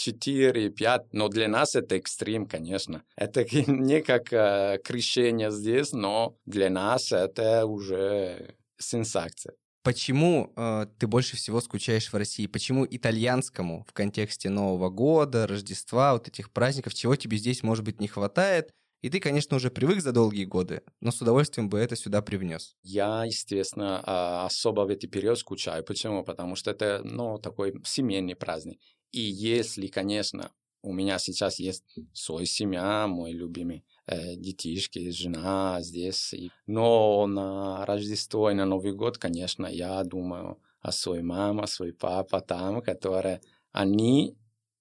4-5, 0.00 1.07
но 1.12 1.29
для 1.29 1.48
нас 1.48 1.74
это 1.74 1.96
экстрим, 1.96 2.46
конечно. 2.46 3.03
Это 3.16 3.44
не 3.70 4.03
как 4.03 4.33
э, 4.33 4.79
крещение 4.83 5.50
здесь, 5.50 5.92
но 5.92 6.37
для 6.46 6.70
нас 6.70 7.12
это 7.12 7.66
уже 7.66 8.55
сенсация. 8.79 9.55
Почему 9.83 10.53
э, 10.57 10.87
ты 10.98 11.07
больше 11.07 11.37
всего 11.37 11.61
скучаешь 11.61 12.12
в 12.12 12.16
России? 12.16 12.46
Почему 12.46 12.87
итальянскому 12.88 13.85
в 13.88 13.92
контексте 13.92 14.50
Нового 14.50 14.90
года, 14.90 15.46
Рождества, 15.46 16.12
вот 16.12 16.29
этих 16.29 16.50
праздников, 16.50 16.94
чего 16.94 17.16
тебе 17.16 17.38
здесь, 17.38 17.62
может 17.62 17.85
быть, 17.85 18.00
не 18.00 18.09
хватает? 18.09 18.72
И 19.02 19.08
ты, 19.08 19.18
конечно, 19.18 19.56
уже 19.56 19.70
привык 19.70 20.02
за 20.02 20.12
долгие 20.12 20.44
годы, 20.44 20.82
но 21.00 21.10
с 21.10 21.20
удовольствием 21.22 21.68
бы 21.68 21.78
это 21.78 21.96
сюда 21.96 22.20
привнес. 22.20 22.76
Я, 22.82 23.24
естественно, 23.24 24.02
а, 24.04 24.46
особо 24.46 24.82
в 24.82 24.88
этот 24.90 25.10
период 25.10 25.38
скучаю. 25.38 25.84
Почему? 25.84 26.22
Потому 26.22 26.54
что 26.54 26.70
это, 26.70 27.00
ну, 27.04 27.38
такой 27.38 27.74
семейный 27.84 28.36
праздник. 28.36 28.78
И 29.12 29.20
если, 29.20 29.86
конечно, 29.86 30.52
у 30.82 30.92
меня 30.92 31.18
сейчас 31.18 31.58
есть 31.58 31.84
свой 32.12 32.46
семья, 32.46 33.06
мой 33.06 33.32
любимый 33.32 33.84
э, 34.06 34.34
детишки, 34.36 35.10
жена 35.10 35.78
здесь. 35.80 36.34
Но 36.66 37.26
на 37.26 37.84
Рождество 37.86 38.50
и 38.50 38.54
на 38.54 38.64
Новый 38.64 38.92
год, 38.92 39.18
конечно, 39.18 39.66
я 39.66 40.02
думаю 40.04 40.58
о 40.80 40.92
своей 40.92 41.22
маме, 41.22 41.62
о 41.62 41.66
своей 41.66 41.92
папе 41.92 42.40
там, 42.40 42.80
которые 42.80 43.40
они 43.72 44.36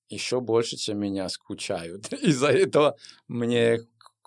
еще 0.10 0.42
больше, 0.42 0.78
чем 0.78 1.00
меня 1.00 1.28
скучают. 1.30 2.12
Из-за 2.24 2.48
этого 2.48 2.96
мне 3.28 3.80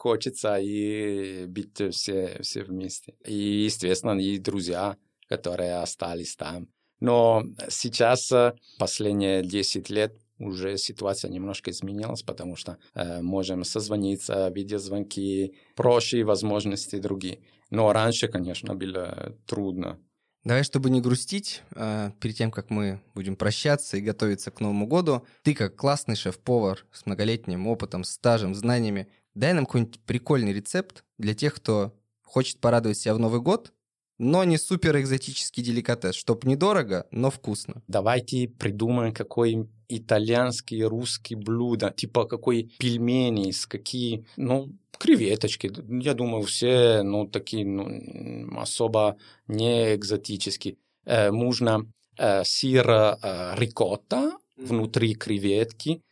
хочется 0.03 0.59
и 0.59 1.47
быть 1.47 1.81
все, 1.93 2.39
все 2.43 2.65
вместе. 2.65 3.15
И, 3.25 3.65
естественно, 3.65 4.19
и 4.19 4.39
друзья, 4.39 4.97
которые 5.29 5.77
остались 5.77 6.35
там. 6.35 6.67
Но 6.99 7.45
сейчас, 7.69 8.33
э, 8.33 8.53
последние 8.79 9.43
10 9.43 9.91
лет, 9.91 10.13
уже 10.39 10.77
ситуация 10.77 11.31
немножко 11.31 11.71
изменилась, 11.71 12.23
потому 12.23 12.57
что 12.57 12.79
э, 12.95 13.23
можем 13.23 13.63
созвониться, 13.63 14.49
видеозвонки, 14.49 15.55
проще 15.77 16.25
возможности 16.25 16.97
другие. 16.99 17.39
Но 17.71 17.93
раньше, 17.93 18.27
конечно, 18.27 18.75
было 18.75 19.37
трудно. 19.47 20.01
Давай, 20.45 20.65
чтобы 20.65 20.91
не 20.91 21.01
грустить, 21.01 21.63
э, 21.77 22.11
перед 22.21 22.37
тем, 22.37 22.51
как 22.51 22.71
мы 22.71 23.01
будем 23.15 23.37
прощаться 23.37 23.97
и 23.97 24.01
готовиться 24.01 24.51
к 24.51 24.61
Новому 24.61 24.89
году, 24.89 25.25
ты 25.45 25.55
как 25.55 25.77
классный 25.77 26.17
шеф-повар 26.17 26.85
с 26.93 27.07
многолетним 27.07 27.69
опытом, 27.69 28.03
стажем, 28.03 28.55
знаниями, 28.57 29.07
дай 29.35 29.53
нам 29.53 29.67
какой-нибудь 29.67 30.01
прикольный 30.01 30.53
рецепт 30.53 31.05
для 31.19 31.35
тех, 31.35 31.55
кто 31.55 31.93
хочет 32.23 32.61
порадовать 32.61 32.99
себя 32.99 33.15
в 33.15 33.19
Новый 33.19 33.41
год, 33.41 33.73
но 34.19 34.45
не 34.45 34.57
супер 34.57 34.99
экзотический 35.01 35.63
деликатес, 35.63 36.15
чтоб 36.15 36.45
недорого, 36.45 37.07
но 37.11 37.31
вкусно. 37.31 37.83
Давайте 37.89 38.49
придумаем 38.49 39.13
какой 39.13 39.69
итальянский, 39.89 40.85
русский 40.85 41.35
блюдо, 41.35 41.91
типа 41.91 42.25
какой 42.25 42.71
пельмени, 42.79 43.51
с 43.51 43.67
какие, 43.67 44.25
ну, 44.37 44.73
креветочки. 44.99 45.73
Я 46.03 46.15
думаю, 46.15 46.45
все, 46.45 47.03
ну, 47.03 47.27
такие, 47.27 47.67
ну, 47.67 48.59
особо 48.59 49.17
не 49.49 49.95
экзотические. 49.95 50.77
Э, 51.05 51.31
можно 51.31 51.91
э, 52.17 52.45
сыр 52.45 52.89
э, 52.89 53.55
рикотта, 53.57 54.33
внутри 54.57 55.15
креветки, 55.15 56.03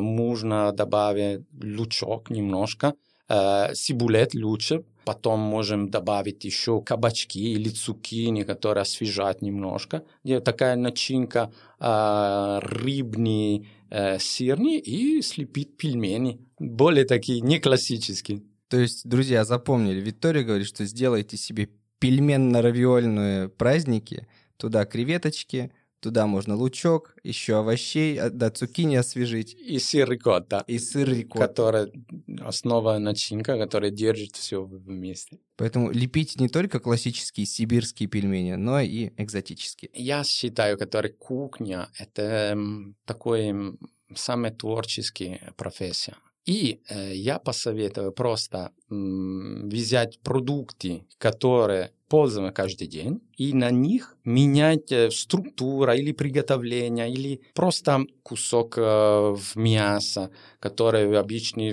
можно 0.00 0.72
добавить 0.72 1.40
лучок 1.62 2.30
немножко, 2.30 2.94
э, 3.28 3.74
сибулет 3.74 4.34
лучше, 4.34 4.84
Потом 5.04 5.40
можем 5.40 5.88
добавить 5.88 6.44
еще 6.44 6.82
кабачки 6.82 7.54
или 7.54 7.68
цукини, 7.68 8.42
которые 8.42 8.82
освежат 8.82 9.42
немножко. 9.42 10.04
Где 10.22 10.40
такая 10.40 10.76
начинка 10.76 11.52
э, 11.80 12.58
рыбный, 12.62 13.68
э, 13.90 14.18
сырный 14.18 14.78
и 14.78 15.22
слепить 15.22 15.76
пельмени. 15.76 16.38
Более 16.58 17.06
такие 17.06 17.40
не 17.40 17.58
классические. 17.58 18.42
То 18.68 18.78
есть, 18.78 19.08
друзья, 19.08 19.44
запомнили, 19.44 20.00
Виктория 20.00 20.44
говорит, 20.44 20.68
что 20.68 20.84
сделайте 20.84 21.36
себе 21.36 21.70
пельменно-равиольные 21.98 23.48
праздники, 23.48 24.28
туда 24.58 24.84
креветочки, 24.84 25.72
Туда 26.00 26.26
можно 26.26 26.56
лучок, 26.56 27.14
еще 27.22 27.58
овощей, 27.58 28.18
а, 28.18 28.30
да, 28.30 28.50
цукини 28.50 28.96
освежить. 28.96 29.54
И 29.54 29.78
сыр 29.78 30.10
рикотта. 30.10 30.64
И 30.66 30.78
сыр 30.78 31.08
рикотта. 31.08 31.46
Которая 31.46 31.92
основа 32.40 32.98
начинка, 32.98 33.58
которая 33.58 33.90
держит 33.90 34.36
все 34.36 34.62
вместе. 34.62 35.38
Поэтому 35.56 35.90
лепить 35.90 36.40
не 36.40 36.48
только 36.48 36.80
классические 36.80 37.44
сибирские 37.44 38.08
пельмени, 38.08 38.54
но 38.54 38.80
и 38.80 39.10
экзотические. 39.18 39.90
Я 39.92 40.24
считаю, 40.24 40.78
который 40.78 41.12
кухня— 41.12 41.90
это 41.98 42.56
такой 43.04 43.78
самая 44.14 44.52
творческая 44.52 45.52
профессия. 45.56 46.16
И 46.46 46.80
э, 46.88 47.14
я 47.14 47.38
посоветую 47.38 48.12
просто 48.12 48.72
м, 48.90 49.68
взять 49.68 50.18
продукты, 50.20 51.06
которые 51.18 51.92
пользуем 52.08 52.52
каждый 52.52 52.88
день, 52.88 53.20
и 53.36 53.52
на 53.52 53.70
них 53.70 54.16
менять 54.24 54.90
э, 54.90 55.10
структура 55.10 55.94
или 55.94 56.12
приготовление, 56.12 57.12
или 57.12 57.42
просто 57.54 58.00
кусок 58.22 58.74
э, 58.78 59.36
мяса, 59.54 60.30
который 60.60 61.16
обычно 61.18 61.70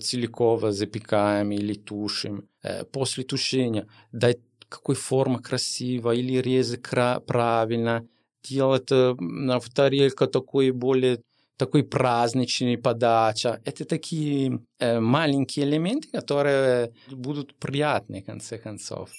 целиково 0.00 0.72
запекаем 0.72 1.50
или 1.52 1.74
тушим. 1.74 2.48
Э, 2.62 2.84
после 2.84 3.24
тушения 3.24 3.86
дать 4.12 4.38
какой 4.68 4.94
форма 4.96 5.40
красивая 5.42 6.16
или 6.16 6.38
резать 6.42 6.82
правильно, 7.26 8.06
делать 8.42 8.90
в 8.90 9.70
тарелку 9.74 10.26
такой 10.26 10.70
более 10.72 11.22
такой 11.58 11.82
праздничный 11.82 12.78
подача. 12.78 13.60
Это 13.64 13.84
такие 13.84 14.60
э, 14.78 15.00
маленькие 15.00 15.66
элементы, 15.66 16.08
которые 16.08 16.92
будут 17.10 17.54
приятны 17.56 18.22
в 18.22 18.26
конце 18.26 18.58
концов. 18.58 19.10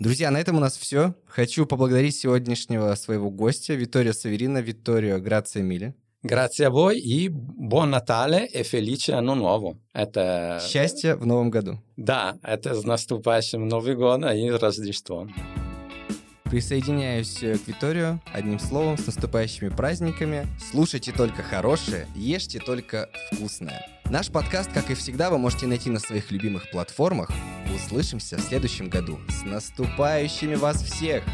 Друзья, 0.00 0.30
на 0.30 0.40
этом 0.40 0.56
у 0.56 0.60
нас 0.60 0.76
все. 0.76 1.14
Хочу 1.26 1.66
поблагодарить 1.66 2.16
сегодняшнего 2.16 2.94
своего 2.94 3.30
гостя 3.30 3.74
Витторио 3.74 4.12
Саверина, 4.12 4.58
Витторио 4.58 5.18
Грация. 5.18 5.94
Grazie 6.26 6.64
a 6.64 6.70
voi 6.70 6.96
и 6.96 7.28
buon 7.30 7.90
Natale 7.90 8.48
e 8.48 8.64
felice 8.64 9.12
anno 9.12 9.34
nuovo. 9.34 9.76
Это... 9.92 10.58
Счастья 10.66 11.16
в 11.16 11.26
новом 11.26 11.50
году. 11.50 11.82
Да, 11.96 12.38
это 12.42 12.74
с 12.74 12.84
наступающим 12.84 13.68
Новым 13.68 13.98
годом 13.98 14.30
и 14.30 14.48
Рождеством. 14.48 15.34
Присоединяюсь 16.44 17.38
к 17.38 17.66
Виторию. 17.66 18.20
Одним 18.32 18.58
словом, 18.58 18.96
с 18.98 19.06
наступающими 19.06 19.70
праздниками. 19.70 20.46
Слушайте 20.70 21.10
только 21.12 21.42
хорошее, 21.42 22.06
ешьте 22.14 22.60
только 22.60 23.08
вкусное. 23.32 23.86
Наш 24.10 24.30
подкаст, 24.30 24.70
как 24.72 24.90
и 24.90 24.94
всегда, 24.94 25.30
вы 25.30 25.38
можете 25.38 25.66
найти 25.66 25.90
на 25.90 25.98
своих 25.98 26.30
любимых 26.30 26.70
платформах. 26.70 27.30
Услышимся 27.74 28.36
в 28.36 28.40
следующем 28.40 28.88
году. 28.88 29.18
С 29.28 29.44
наступающими 29.44 30.54
вас 30.54 30.82
всех! 30.82 31.24